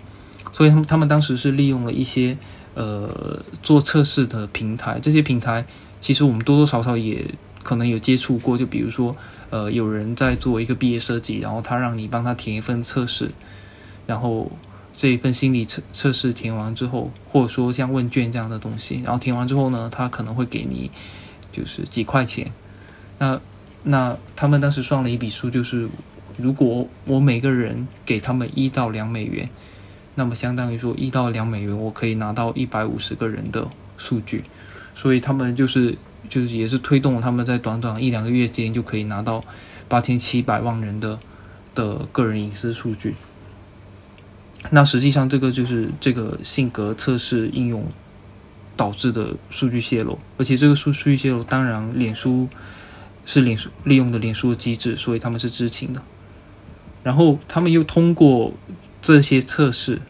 [0.51, 2.37] 所以他们他们当时是利用了一些
[2.75, 5.65] 呃做测试的平台，这些平台
[6.01, 7.25] 其实我们多多少少也
[7.63, 8.59] 可能有接触过。
[8.59, 9.15] 就比如说
[9.51, 13.31] 呃有人在做一个毕业设计，然后他让你帮他填一份测试，
[14.09, 14.51] 然后
[15.01, 20.91] 这一份心理测测试填完之后，或者说像问卷这样的东西，然后填完之后呢，他可能会给你
[21.51, 22.53] 就是几块钱。
[23.19, 23.41] 那
[23.83, 25.89] 那他们当时算了一笔数，就是
[26.37, 29.49] 如果我每个人给他们一到两美元，
[30.17, 34.45] 那么相当于说一到两美元，我可以拿到一百五十个人的数据，
[34.95, 35.97] 所以他们就是
[36.29, 39.43] 就是也是推动他们在短短一两个月间就可以拿到
[39.89, 41.19] 八千七百万人的
[41.75, 43.15] 的个人隐私数据。
[44.69, 47.87] 那实际上这个就是这个性格测试应用
[48.77, 52.49] 导致的数据泄露，而且这个数数据泄露，当然脸书。
[53.27, 56.03] 是脸书利用的脸书的机制，所以他们是知情的。
[57.05, 58.53] 然后他们又通过
[59.03, 60.01] 这些测试，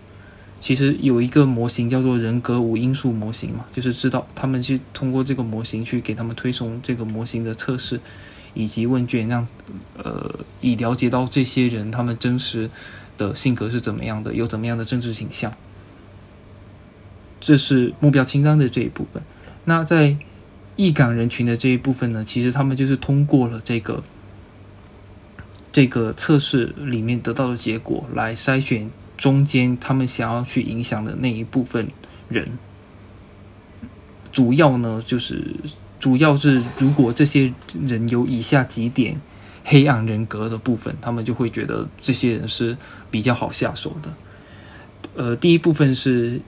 [0.60, 8.00] 其实有一个模型叫做人格五因素模型嘛，就是知道他们去通过这个模型去给他们推送这个模型的测试
[8.54, 9.46] 以及问卷，让
[9.98, 12.70] 呃以了解到这些人他们真实
[13.20, 15.52] 的性格是怎么样的，有怎么样的政治倾向。
[17.38, 19.22] 这是目标清单的这一部分。
[19.66, 20.16] 那在
[20.76, 24.02] 易感人群的这一部分呢，其实他们就是通过了这个
[25.70, 31.88] 这个测试里面得到的结果来筛选中间他们想要去影响的那一部分
[32.28, 32.58] 人。
[34.32, 35.54] 主要呢，就是
[35.98, 37.52] 主要是如果这些
[37.86, 39.20] 人有以下几点
[39.64, 42.76] 黑暗人格的部分，他们就会觉得这些人是
[43.10, 44.12] 比较好下手的。
[45.14, 46.40] 呃，第一部分是。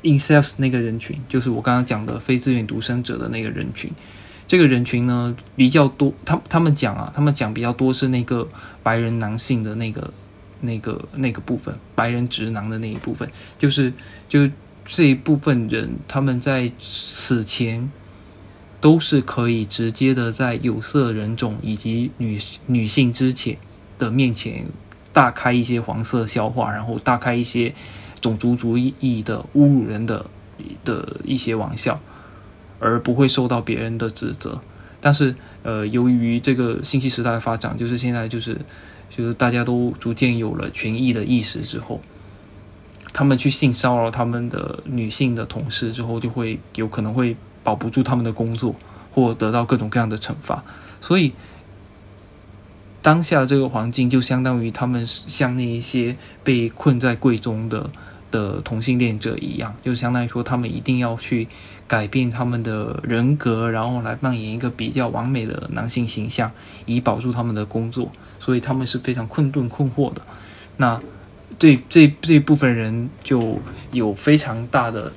[0.00, 3.90] Incels 那个人群，就是我刚刚讲的非自愿独生者的那个人群。
[4.46, 8.46] 这个人群呢比较多，他他们讲啊，他们讲比较多是那个
[8.84, 10.14] 白人男性的那个、
[10.60, 13.92] 那个、那个部分，白人直男的那一部分，就是
[14.28, 14.48] 就
[14.86, 17.90] 这一部分人，他们在此前
[18.80, 23.56] 都是可以直接的在有色人种以及女女性之前
[23.98, 24.66] 的面前
[25.12, 27.74] 大开一些黄色笑话，然后大开一些。
[28.20, 30.26] 种族主义的侮辱人的
[30.84, 32.00] 的一些玩笑，
[32.80, 34.58] 而不会受到别人的指责。
[35.00, 38.60] 但是，呃，由于这个信息时代的发展，就是现在就是
[39.08, 42.00] 就是大家都逐渐有了权益的意识之后，
[43.12, 47.36] 他们去性骚扰他们的女性的同事之后，就会有可能会
[47.68, 48.74] 保不住他们的工作，
[49.12, 50.64] 或得到各种各样的惩罚。
[51.00, 51.32] 所以。
[53.00, 57.88] 当下这个环境就相当于他们像那一些被困在柜中的
[58.30, 61.46] 的同性恋者一样，就相当于说他们一定要去
[61.86, 66.50] 改变他们的人格，然后来扮演一个比较完美的男性形象，
[66.86, 70.20] 以保住他们的工作，所以他们是非常困顿困惑的。
[70.76, 71.00] 那
[71.58, 73.58] 这这这部分人就
[73.92, 75.12] 有非常大的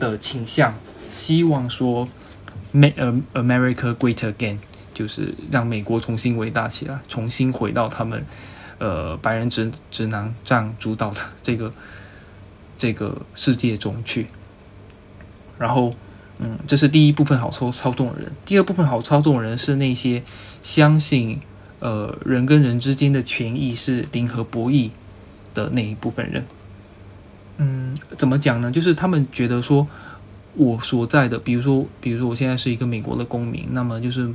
[0.00, 0.74] 的倾向，
[1.16, 2.06] 希望说
[2.72, 4.58] “Make America Great Again”。
[4.94, 8.24] 就是让美国重新伟大起来，重新回到他们，
[8.78, 11.70] 呃，白人直直男占主导的这个
[12.78, 14.26] 这个世界中去。
[15.58, 15.92] 然后，
[16.38, 18.32] 嗯，这是第一部分好操操纵的人。
[18.46, 20.22] 第二部分好操纵的人是那些
[20.62, 21.40] 相信，
[21.80, 24.88] 呃，人跟人之间的权益是零和博弈
[25.52, 26.46] 的那一部分人。
[27.58, 28.70] 嗯，怎么讲呢？
[28.70, 29.86] 就是他们觉得说，
[30.56, 34.32] 我所在的，比如说，比如说我现在是一个美国的公民，那么就是。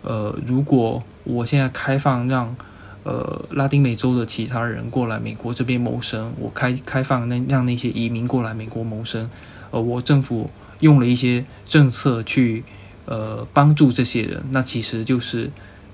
[0.00, 2.56] 呃，如果我现在开放让
[3.02, 9.28] 呃拉丁美洲的其他人过来美国这边谋生，我开开放那让那些移民过来美国谋生，
[9.72, 12.62] 呃，我政府用了一些政策去
[13.06, 15.50] 呃帮助这些人，那其实就是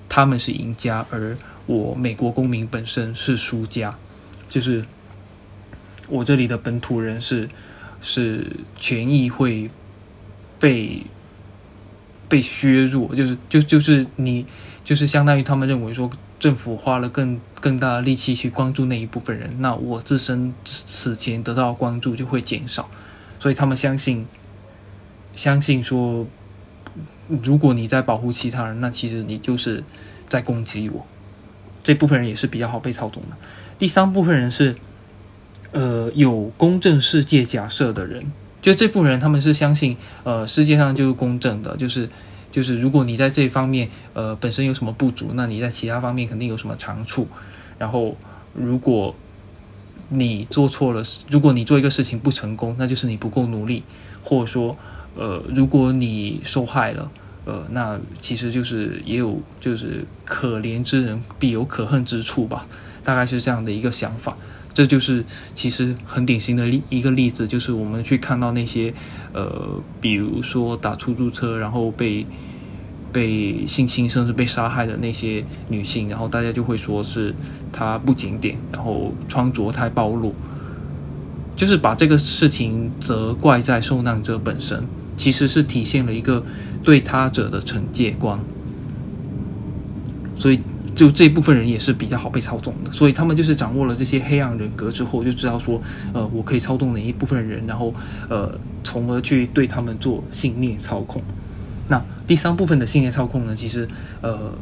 [0.07, 1.35] 他们是赢家，而
[1.65, 3.97] 我美国公民本身是输家，
[4.51, 4.85] 就是
[6.09, 7.49] 我这里的本土人是
[8.05, 9.69] 是权益会
[10.61, 11.03] 被。
[12.27, 14.47] 被削弱，就是就就是你，
[14.83, 22.89] 就是相当于他们认为说，政府花了更更大的力气去关注那一部分人，那我自身此前得到关注就会减少，
[23.39, 24.27] 所以他们相信，
[25.37, 26.27] 相信说，
[27.29, 29.85] 如果你在保护其他人，那其实你就是
[30.29, 31.07] 在攻击我，
[31.85, 33.37] 这部分人也是比较好被操纵的。
[33.79, 34.75] 第三部分人是，
[35.75, 38.25] 呃，有公正世界假设的人，
[38.63, 42.09] 就这部分人他们是相信，呃，世界上就是公正的，就是
[42.51, 47.27] 就是如果你在这方面，呃，本身有什么不足，那你在其他方面肯定有什么长处。
[47.77, 48.17] 然后，
[48.55, 49.15] 如果
[50.09, 53.83] 你做错了，如果你做一个事情不成功，那就是你不够努力，
[54.23, 54.77] 或者说，
[55.17, 57.11] 呃，如果你受害了。
[57.47, 62.67] 呃，那其实就是也有，就是可怜之人必有可恨之处吧，
[63.05, 64.35] 大概是这样的一个想法。
[64.75, 68.93] 这就是其实很典型的例一个例子，就是我们去看到那些，
[69.33, 72.27] 呃，比如说打出租车然后被
[73.13, 77.35] 被性侵甚至被杀害的那些女性，然后大家就会说是
[77.73, 80.35] 她不检点，然后穿着太暴露，
[81.57, 84.83] 就是把这个事情责怪在受难者本身，
[85.17, 86.45] 其实是体现了一个。
[86.85, 88.39] 对他者的惩戒观，
[90.39, 90.61] 所以
[90.95, 92.91] 就这部分人也是比较好被操纵的。
[92.93, 95.81] 所以他们就是掌握了这些黑暗人格之后，就知道说，
[96.13, 97.93] 呃，我可以操纵哪一部分人，然后
[98.29, 101.23] 呃，从而去对他们做信念操控。
[101.89, 103.87] 那第三部分的信念操控呢，其实
[104.21, 104.53] 呃，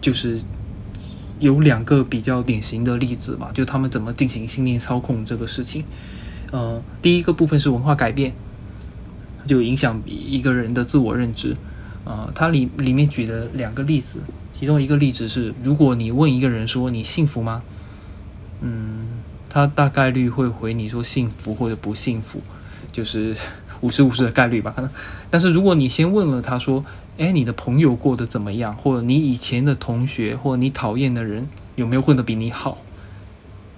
[0.00, 0.40] 就是
[1.38, 5.84] 有两个比较典型的例子吧，就他们怎么进行信念操控这个事情。
[6.50, 8.32] 呃，第一个部分是文化改变。
[9.46, 11.54] 就影响一个人的自我认知，
[12.02, 14.18] 啊，它里里面举的两个例子，
[14.58, 17.62] 其中一个例子是，如果你问一个人说你幸福吗？
[18.60, 19.08] 嗯，
[19.50, 22.40] 他大概率会回你说幸福或者不幸福，
[22.92, 23.36] 就是
[23.80, 24.90] 五十五十的概率吧，可能。
[25.28, 26.84] 但是如果你先问了他说，
[27.18, 28.74] 哎，你的朋友过得怎么样？
[28.76, 32.78] 或者你以前的同学或者你讨厌的人有没有混得比你好？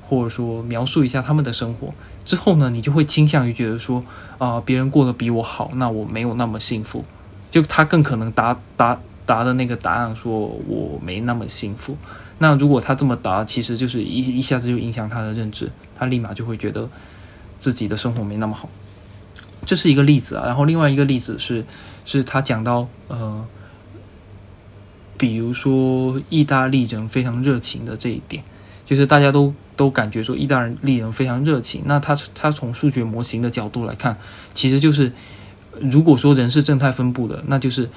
[0.03, 1.93] 或者说描述一下他们的生活
[2.25, 4.05] 之后呢，你就会倾向于觉得说
[4.39, 7.05] 啊，别人过得比我好，那我没有那么幸福。
[7.51, 11.95] 就他更可能答答答的那个答案，说我没那么幸福。
[12.39, 16.89] 那如果他这么答，其实就是一一下子就影响他的认知，他立马就会觉得
[17.59, 18.69] 自己的生活没那么好。
[19.67, 20.47] 这是一个例子啊。
[20.47, 21.65] 然后另外一个例子是，
[22.07, 23.45] 是他讲到呃，
[25.19, 28.43] 比如说意大利人非常热情的这一点，
[28.87, 29.53] 就是大家都。
[29.77, 31.83] 都感觉说意大利人非常热情。
[31.85, 34.17] 那他他从数学模型的角度来看，
[34.55, 35.13] 其实就是
[35.79, 37.91] 如果说人是正态分布的，那就是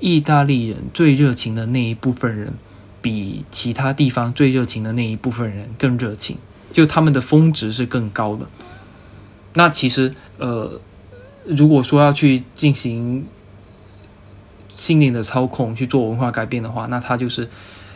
[0.00, 2.54] 意大利人最热情的那一部分人，
[3.00, 6.38] 比其他地方最热情的那一部分人更热情，
[6.72, 8.46] 就他们的峰值是更高的。
[9.54, 10.80] 那其实呃，
[11.44, 13.26] 如果说要去进行
[14.76, 17.48] 信念的操控，去做文化改变的话，那他就是。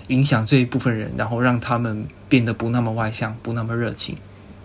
[0.08, 4.16] 影响这一部分人，然后让他们变得不那么外向，不那么热情，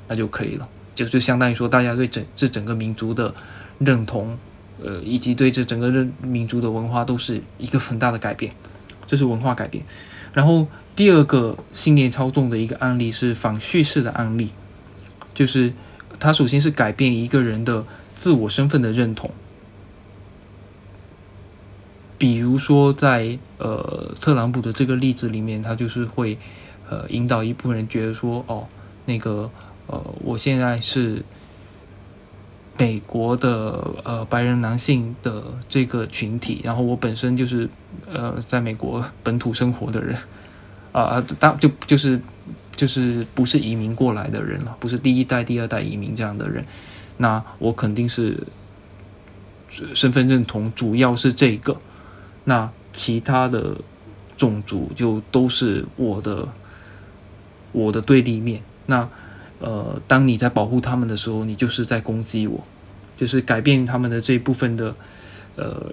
[0.08, 0.67] 那就可以了。
[0.95, 3.34] 就就相当于说，大家对整这整个民族的
[3.78, 4.38] 认同，
[4.83, 8.53] 呃，以及对这整个认民族的文化，都是一个很大的改变。
[9.05, 9.83] 这是文化改变。
[10.33, 14.49] 然后第二个信念操纵的一个案例是反叙事的案例，
[15.33, 15.73] 就是
[16.19, 17.85] 它首先是改变一个人的
[18.15, 19.31] 自我身份的认同。
[22.17, 26.37] 比如说，在呃特朗普的这个例子里面，他就是会
[26.89, 28.67] 呃引导一部分人觉得说，哦，
[29.05, 29.49] 那个
[29.85, 31.23] 呃，我现在是
[32.77, 37.67] 美国的呃白人男性的这个群体，然后我本身就是
[38.05, 40.15] 呃在美国本土生活的人
[40.91, 42.19] 啊，当就就是
[42.75, 46.63] 就是不是移民过来的人了，不是第一代、第二代移民这样的人，
[47.17, 48.43] 那我肯定是
[49.93, 51.75] 身份认同主要是这个。
[52.43, 53.75] 那其他的
[54.37, 56.47] 种族就都是我的
[57.71, 58.61] 我的对立面。
[58.85, 59.07] 那
[59.59, 62.63] 呃，当你在保护他们的时候，你就是在攻击我，
[63.17, 64.95] 就是改变他们的这一部分的
[65.55, 65.91] 呃，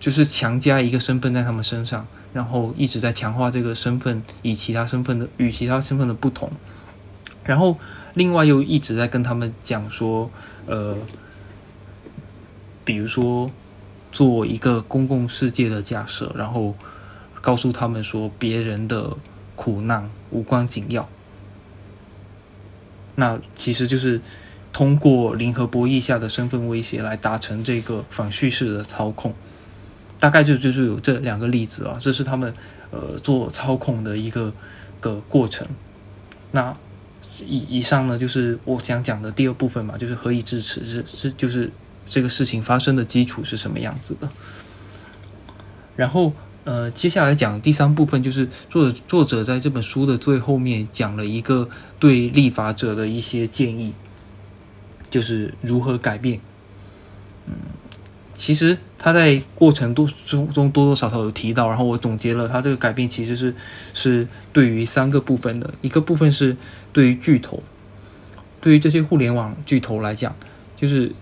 [0.00, 6.50] 就是强加一个身份在他们身上，然后一直在强化这个身份以其他身份的与其他身份的不同，
[7.44, 7.76] 然后
[8.14, 10.30] 另外又一直在跟他们讲说，
[10.66, 10.96] 呃，
[12.84, 13.50] 比如说。
[14.10, 16.74] 做一个公共世界的假设，然后
[17.42, 19.14] 告诉他们说别人的
[19.54, 21.06] 苦难无关紧要。
[23.18, 24.20] 那其实就是
[24.72, 29.34] 通过零和博弈下的身份威胁来达成这个反叙事的操控。
[30.18, 32.54] 大概就就是有这两个例子啊，这是他们
[32.90, 34.52] 呃做操控的一个
[35.00, 35.66] 个过程。
[36.52, 36.74] 那
[37.40, 41.70] 以以上呢，就是我想讲的第二部分嘛，就是何以至此是是就是。
[42.10, 44.26] 这个事情发生的基础是什么样子的？
[45.94, 46.32] 然后，
[46.68, 51.66] 呃，接下来讲第三部分，就是作者作者在这本书的最后面讲了一个
[51.98, 53.94] 对立法者的一些建议，
[55.10, 56.38] 就是如何改变。
[57.46, 57.54] 嗯，
[58.34, 63.54] 其实他在过程多中中多多少少有提到，然后我总结了他这个改变其实是
[63.94, 66.54] 是对于三个部分的，一个部分是
[66.92, 67.62] 对于巨头，
[68.60, 70.36] 对于这些互联网巨头来讲，
[70.76, 71.12] 就是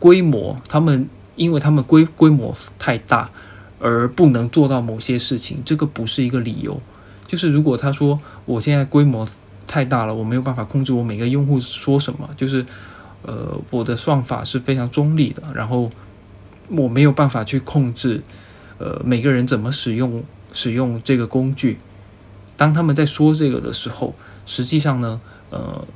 [0.00, 3.30] 规模，他们因为他们规规模太大
[3.78, 6.80] 而不能做到某些事情，这个不是一个理由。
[7.26, 9.28] 就是如果他说我现在规模
[9.66, 12.64] 太大了，我没有办法控制我每个用户说什么，就是
[13.22, 15.90] 呃我的算法是非常中立的，然后
[16.68, 18.22] 我没有办法去控制
[18.78, 20.22] 呃每个人怎么使用
[20.52, 21.78] 使用这个工具。
[22.56, 24.14] 当他们在说这个的时候，
[24.46, 25.20] 实际上呢，
[25.50, 25.86] 呃，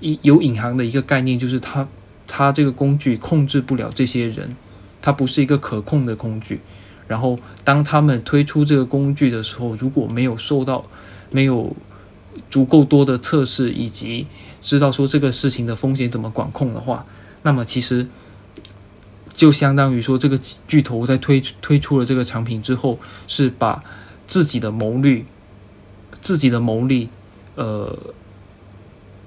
[0.00, 1.88] 有隐含的一个概念就是他
[2.26, 4.56] 他这个工具控制不了这些人，
[5.00, 6.60] 它不是一个可控的工具。
[7.12, 10.82] 然后，当他们推出这个工具的时候，如果没有受到
[11.30, 11.76] 没有
[12.50, 14.26] 足够多的测试，以及
[14.62, 17.04] 知道说这个事情的风险怎么管控的话，
[17.42, 18.08] 那么其实
[19.34, 22.98] 就相当于说，这个巨头在推推出了这个产品之后，
[23.28, 23.84] 是把
[24.26, 25.26] 自己的谋利、
[26.22, 27.10] 自己的谋利，
[27.56, 27.94] 呃，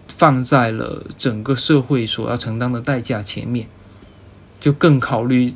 [0.07, 3.67] 放在了整个社会所要承担的代价前面，
[4.59, 5.53] 就更考虑。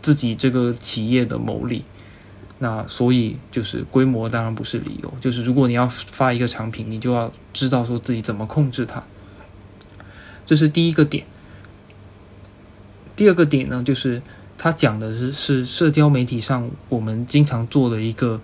[0.00, 1.84] 自己这个企业的牟利，
[2.58, 5.12] 那所以就是规模当然不是理由。
[5.20, 9.02] 就是如果你要发一个产品，你就要知道说自己怎么控制它。
[10.46, 11.24] 这是第一个点。
[13.16, 14.22] 第二个点呢，就是
[14.56, 18.40] 他讲的是是社交媒体上我们经常做的一个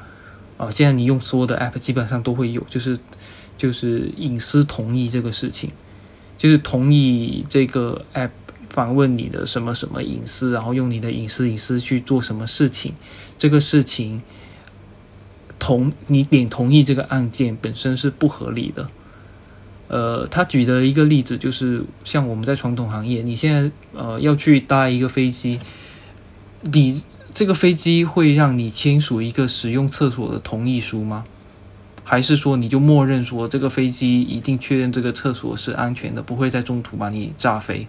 [0.56, 2.98] 啊，现在你用所有的 app 基本上都会有，就是
[3.56, 5.70] 就是隐私同意这个事情，
[6.36, 8.30] 就是同意这个 app。
[8.74, 12.92] 访问你的什么什么隐私，然后用你的隐私隐私去做什么事情，
[13.38, 14.20] 这个事情
[15.60, 18.90] 同你点同意这个案件本身是不合理的。
[19.86, 25.60] 呃，他举的一个例子就是，像我们在传统行业，你现在呃要去搭一个飞机，
[26.62, 27.00] 你
[27.32, 31.24] 这个飞机会让你签署一个使用厕所的同意书吗？
[32.02, 37.86] 还是说你就默认说这个飞机一定确认这个厕所是安全的，不会在中途把你炸飞？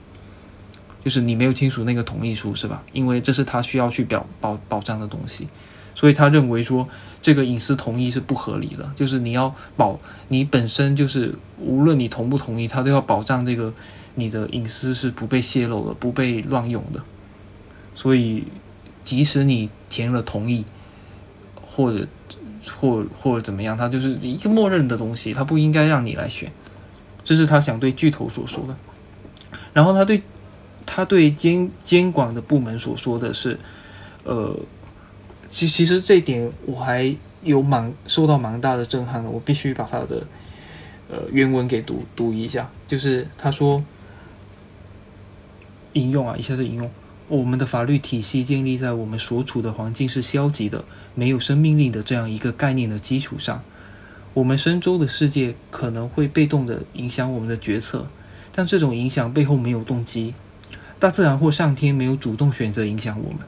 [1.06, 2.84] 就是你没有签署那个同意书是吧？
[2.92, 5.48] 因为这是他需要去表保保障的东西，
[5.94, 6.90] 所以他认为说
[7.22, 8.92] 这个隐私同意是不合理的。
[8.96, 10.00] 就是你要保
[10.30, 13.72] 你本身就是无论你同不同意，他都要保障这个
[14.16, 17.00] 你的隐私是不被泄露的、不被乱用的。
[17.94, 18.46] 所以
[19.04, 20.66] 即使你填了同意，
[21.68, 22.08] 或者
[22.80, 26.52] 或或者怎么样，他就是一个默认的东西，他不应该让你来选。
[27.24, 28.76] 这是他想对巨头所说的。
[29.72, 30.24] 然后他对。
[30.86, 33.58] 他对监监管的部门所说的是，
[34.24, 34.58] 呃，
[35.52, 40.26] 其其实这一点我还有蛮受到蛮大的震撼的，我必须把他的
[41.10, 42.70] 呃原文给读读一下。
[42.88, 43.84] 就是他说，
[45.94, 46.90] 引用啊，以下是引用：
[47.28, 50.84] 我们的法律体系建立在我们所处的环境是消极的、
[51.14, 53.64] 没有生命力的这样一个概念的基础上，
[54.34, 58.08] 我们身周的世界可能会被动的影响我们的决策，
[58.52, 60.34] 但这种影响背后没有动机。
[61.00, 63.40] 大自然或上天没有主动选择影响我们。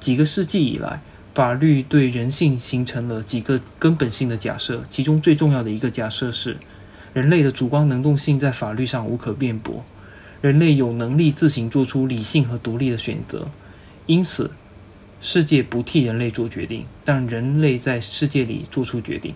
[0.00, 1.00] 几个世纪以来，
[1.34, 6.56] 法律对人性形成了几个根本性的假设，其中最重要的一个假设是：
[7.12, 9.84] 人类的主观能动性在法律上无可辩驳，
[10.40, 13.48] 人类有能力自行做出理性和独立的选择。
[14.06, 14.50] 因此，
[15.20, 19.34] 世界不替人类做决定，但人类在世界里做出决定。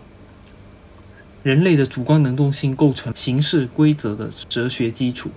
[1.43, 5.31] 人类的主观能动性构成形式规则的哲学基础。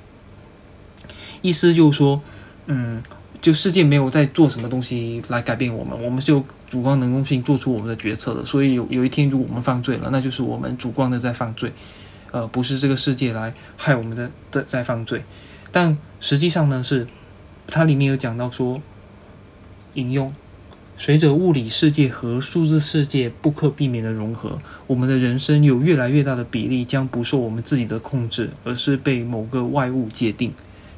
[1.44, 2.20] 意思就是说，
[2.66, 3.04] 嗯，
[3.42, 8.44] 就世界没有在做什么东西来改变我们，我们是有主观能动性做出我们的决策的。
[8.46, 11.72] 所以有有一天，如果我们犯罪了，那就是我们主观的在犯罪，
[12.32, 15.22] 呃，不是这个世界来害我们的的在犯罪。
[15.72, 17.06] 但实际上呢，是
[17.68, 18.80] 它里面有讲到说，
[19.96, 20.34] 引用，
[20.98, 30.54] 随着物理世界和数字世界不可避免的融合，我们的人生有越来越大的比例将不受我们自己的控制，而是被某个外物界定。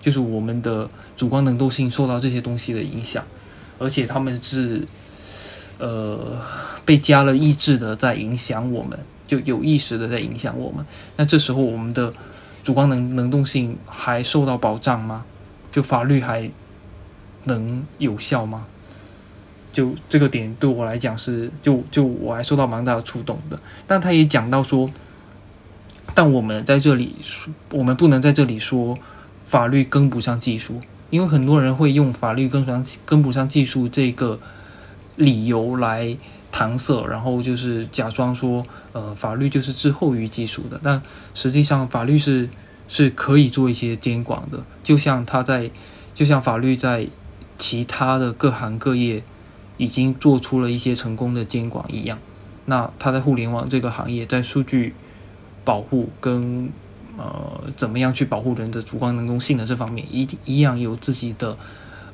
[0.06, 0.88] 就是我们的
[1.18, 3.26] 主观能动性受到这些东西的影响，
[3.80, 4.88] 而且他们是，
[5.80, 6.40] 呃，
[6.86, 10.86] 被加了意志的在影响我们，就有意识的在影响我们。
[11.18, 12.14] 那这时候我们的
[12.64, 15.26] 主观能能动性还受到保障吗？
[15.72, 16.48] 就法律还
[17.46, 18.68] 能有效吗？
[19.74, 23.60] 就这个点对我来讲是，就就我还受到蛮大的触动的。
[23.88, 24.88] 但他也讲到说，
[26.14, 27.16] 但我们在这里，
[27.72, 28.96] 我们不能在这里说。
[29.56, 34.38] 法律跟不上技术，因为很多人会用法律跟不上跟不上技术这个
[35.16, 36.18] 理由来
[36.52, 40.78] 搪塞，然后就是假装说，呃，法律就是滞后于技术的。
[40.84, 41.02] 但
[41.34, 42.50] 实际上，法律是
[42.90, 45.72] 是可以做一些监管的，就像他在，
[46.14, 47.08] 就像法律在
[47.58, 49.24] 其他的各行各业
[49.78, 52.20] 已经做出了一些成功的监管一样，
[52.66, 54.94] 那他在互联网这个行业，在数据
[55.64, 56.70] 保护跟
[57.18, 61.58] 呃怎么样去保护人的主观能动性的这方面，一一样有自己的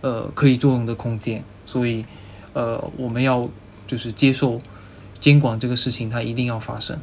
[0.02, 1.44] 呃可以作用的空间。
[1.66, 2.06] 所以
[2.54, 3.48] 呃我们要
[3.88, 4.62] 就是接受
[5.20, 7.00] 监管这个事情，它一定要发生。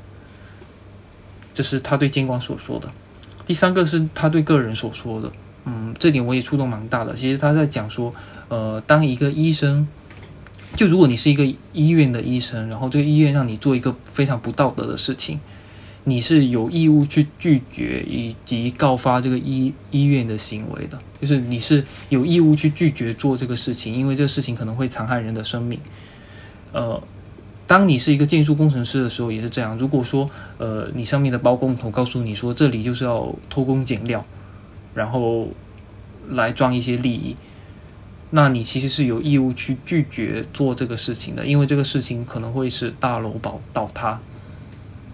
[1.54, 2.88] 这是他对监管所说的。
[3.44, 5.32] 第三个是他对个人所说的。
[5.64, 7.14] 嗯，这点我也触动蛮大的。
[7.16, 8.14] 其实他在讲说，
[8.48, 9.88] 呃，当一个医生，
[10.76, 15.40] 就如果你是一个医院的医生，然后这个医院让你做一个非常不道德的事情，
[16.08, 20.98] 你是有义务去拒绝以及告发这个医医院的行为的。
[21.20, 25.78] 就是你是有义务去拒绝做这个事情，因为这个事情可能会残害人的生命。
[26.72, 27.02] 呃，
[27.66, 29.76] 当你是一个建筑工程师的时候也是这样。
[29.76, 34.24] 如果说，呃，你上面的包工头告诉你说这里就是要偷工减料。
[34.94, 35.48] 然后
[36.30, 37.36] 来赚一些利益，
[38.30, 44.18] 那你其实是有义务去拒绝做这个事情的，因为这个事情可能会使大楼倒倒塌。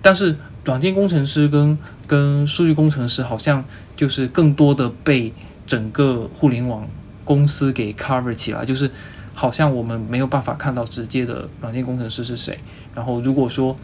[0.01, 3.65] 但是软件工程师跟跟数据工程师好像
[3.97, 5.33] 就是更多的被
[5.67, 6.89] 整个互联网
[7.25, 8.91] 公司给 cover 起来，就是
[9.35, 12.59] 好像我们没有办法看到直接的软件工程师是谁。
[12.95, 13.77] 然后如果说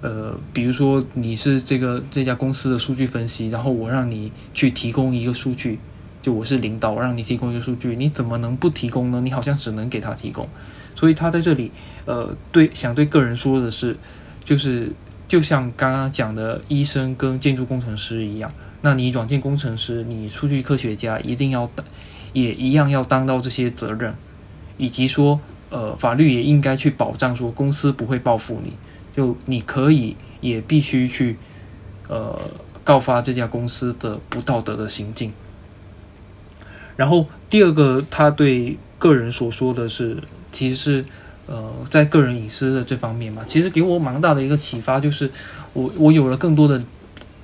[0.00, 5.78] 呃，比如说你是这个这家公司的数据分析，然后我让你去提供一个数据，
[6.20, 9.20] 就我是领导，我让你提供一个数据，你怎么能不提供呢？
[9.22, 10.46] 你好像只能给他提供，
[10.94, 11.72] 所以他在这里，
[12.04, 13.96] 呃，对，想对个人说的是，
[14.44, 14.92] 就是
[15.34, 21.68] 就像刚刚讲的医生跟建筑工程师一样，那你软件工程师，你数据科学家一定要
[22.32, 24.14] 也一样要担到这些责任，
[24.76, 28.74] 以及说，呃，法律也应该去保障说公司不会报复你。
[29.16, 31.36] 就你可以也必须去，
[32.06, 32.40] 呃，
[32.84, 35.32] 告发这家公司的不道德的行径。
[36.94, 40.22] 然后第二个，他对个人所说的是，
[40.52, 41.04] 其实是
[41.46, 45.30] 呃，在个人隐私的这方面嘛，其实给我蛮大的一个启发，就是
[45.72, 46.82] 我我有了更多的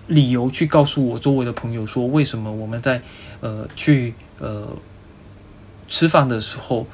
[0.08, 3.02] 理由去告诉我周围的朋友说，为什么我们在
[3.40, 4.68] 呃去呃
[5.88, 6.86] 吃饭的时候，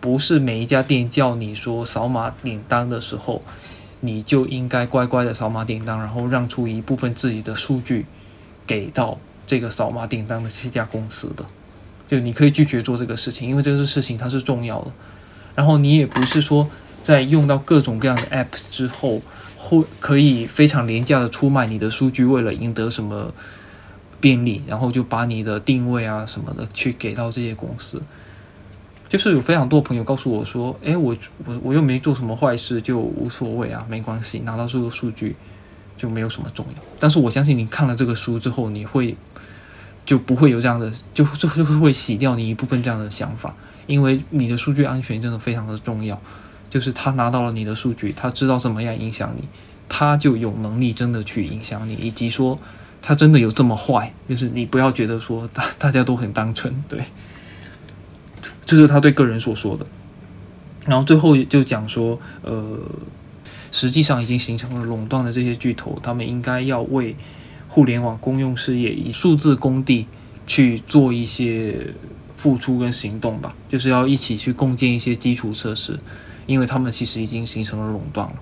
[0.00, 3.42] 不是每一家店叫你说扫码点单的时候。
[4.02, 8.06] 你就应该乖乖的扫码点单，然后让出一部分自己的数据
[8.66, 11.44] 给到这个扫码点单的这家公司的。
[12.08, 14.90] 就你可以拒绝做这个事情，因为这个事情它是重要的。
[15.60, 16.66] 然后你也不是说
[17.04, 19.20] 在用到各种各样的 App 之后，
[19.58, 23.30] 会可以非常廉价的出卖你的数据，为了赢得什么
[24.18, 28.00] 便利，然后就把你的定位啊什么的去给到这些公司。
[29.06, 35.36] 就是有非常多朋友告诉我说：“哎，我我我又没做什么坏事，就无所谓啊，没关系，拿到这个数据
[35.98, 39.14] 就没有什么重要。”但是我相信你看了这个书之后，你会
[40.06, 43.54] 就不会有这样的，就就就会洗掉你一部分这样的想法，
[43.86, 46.20] 因为你的数据安全真的非常的重要。
[46.68, 49.42] 就是他拿到了你的数据，他知道怎么样影响你，
[49.88, 52.56] 他就有能力真的去影响你，以及说
[53.02, 54.14] 他真的有这么坏。
[54.28, 57.00] 就是你不要觉得说大大家都很单纯，对。
[58.64, 59.84] 这是他对个人所说的，
[60.86, 62.78] 然后最后就讲说，呃，
[63.72, 67.16] 实际上已经形成了垄断的这些巨头，他们应该要为
[67.66, 70.06] 互联网公用事业以数字工地
[70.46, 71.84] 去做一些
[72.40, 75.98] 付出跟行动吧，就是要一起去共建一些基础设施，
[76.46, 78.34] 因为他们其实已经形成了垄断了。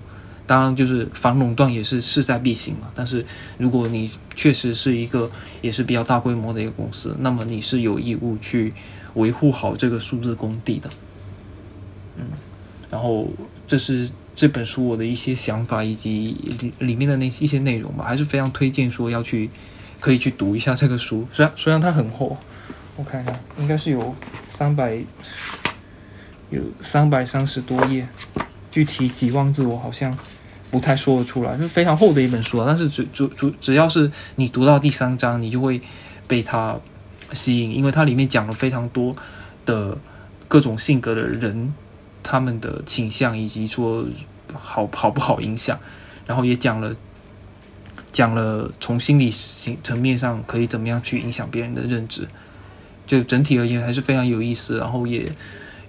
[0.47, 2.89] 当然，就是反垄断也是势在必行嘛。
[2.95, 3.25] 但是
[3.57, 5.29] 如果你确实是一个
[5.61, 8.73] 也是比较大规模的一个公司，那么你是有义务去。
[9.15, 10.87] 维护好这个数字工地的，
[12.15, 12.25] 嗯，
[12.91, 13.27] 然后
[13.67, 19.49] 这是这本书我的一些想法以及里里面的那一些内容吧，还是非常推荐说要去
[19.99, 21.27] 可以去读一下这个书。
[21.33, 22.37] 虽然虽然它很厚，
[22.99, 24.13] 我看看应该是有
[24.49, 25.01] 三百
[26.49, 28.05] 有三百三十多页，
[28.69, 30.15] 具体几万字我好像
[30.69, 32.65] 不太说得出来，是非常厚的一本书啊。
[32.67, 35.81] 但是主主主只要是你读到第三章，你就会
[36.27, 36.77] 被它。
[37.31, 39.15] 吸引，因为它里面讲了非常多
[39.63, 39.95] 的
[40.47, 41.71] 各种性格的人，
[42.23, 44.03] 他们的倾向以及说
[44.51, 45.79] 好好不好影响，
[46.25, 46.95] 然后也讲了
[48.11, 52.27] 讲了从心理层层面上可以怎么样去影响别人的认知，
[53.09, 55.29] 就整体而言还是非常有意思，然后也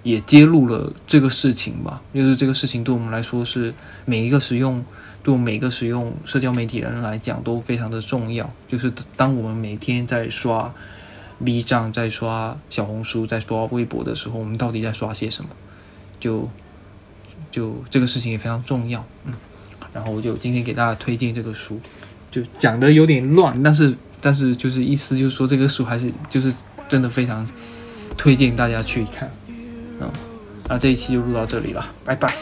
[0.03, 4.83] 也揭露了这个事情吧，就是这个事情对我们来说是每一个使用
[5.23, 10.73] 对每个使用社交媒体的人来讲都非常的重要，就是当我们每天在刷。
[11.43, 15.49] B 站在刷小红书，在刷微博的时候，我们到底在刷些什么？
[16.19, 16.47] 就
[17.49, 19.33] 就这个事情也非常重要，嗯。
[19.91, 21.79] 然后我就今天给大家推荐这个书，
[22.29, 23.91] 就讲的有点乱，但是
[24.21, 26.53] 但是就是意思就是说这个书还是就是
[26.91, 27.47] 真的非常
[28.17, 29.31] 推荐大家去看。
[30.01, 30.11] 嗯，
[30.67, 32.35] 那这一期就录到这里了，拜拜。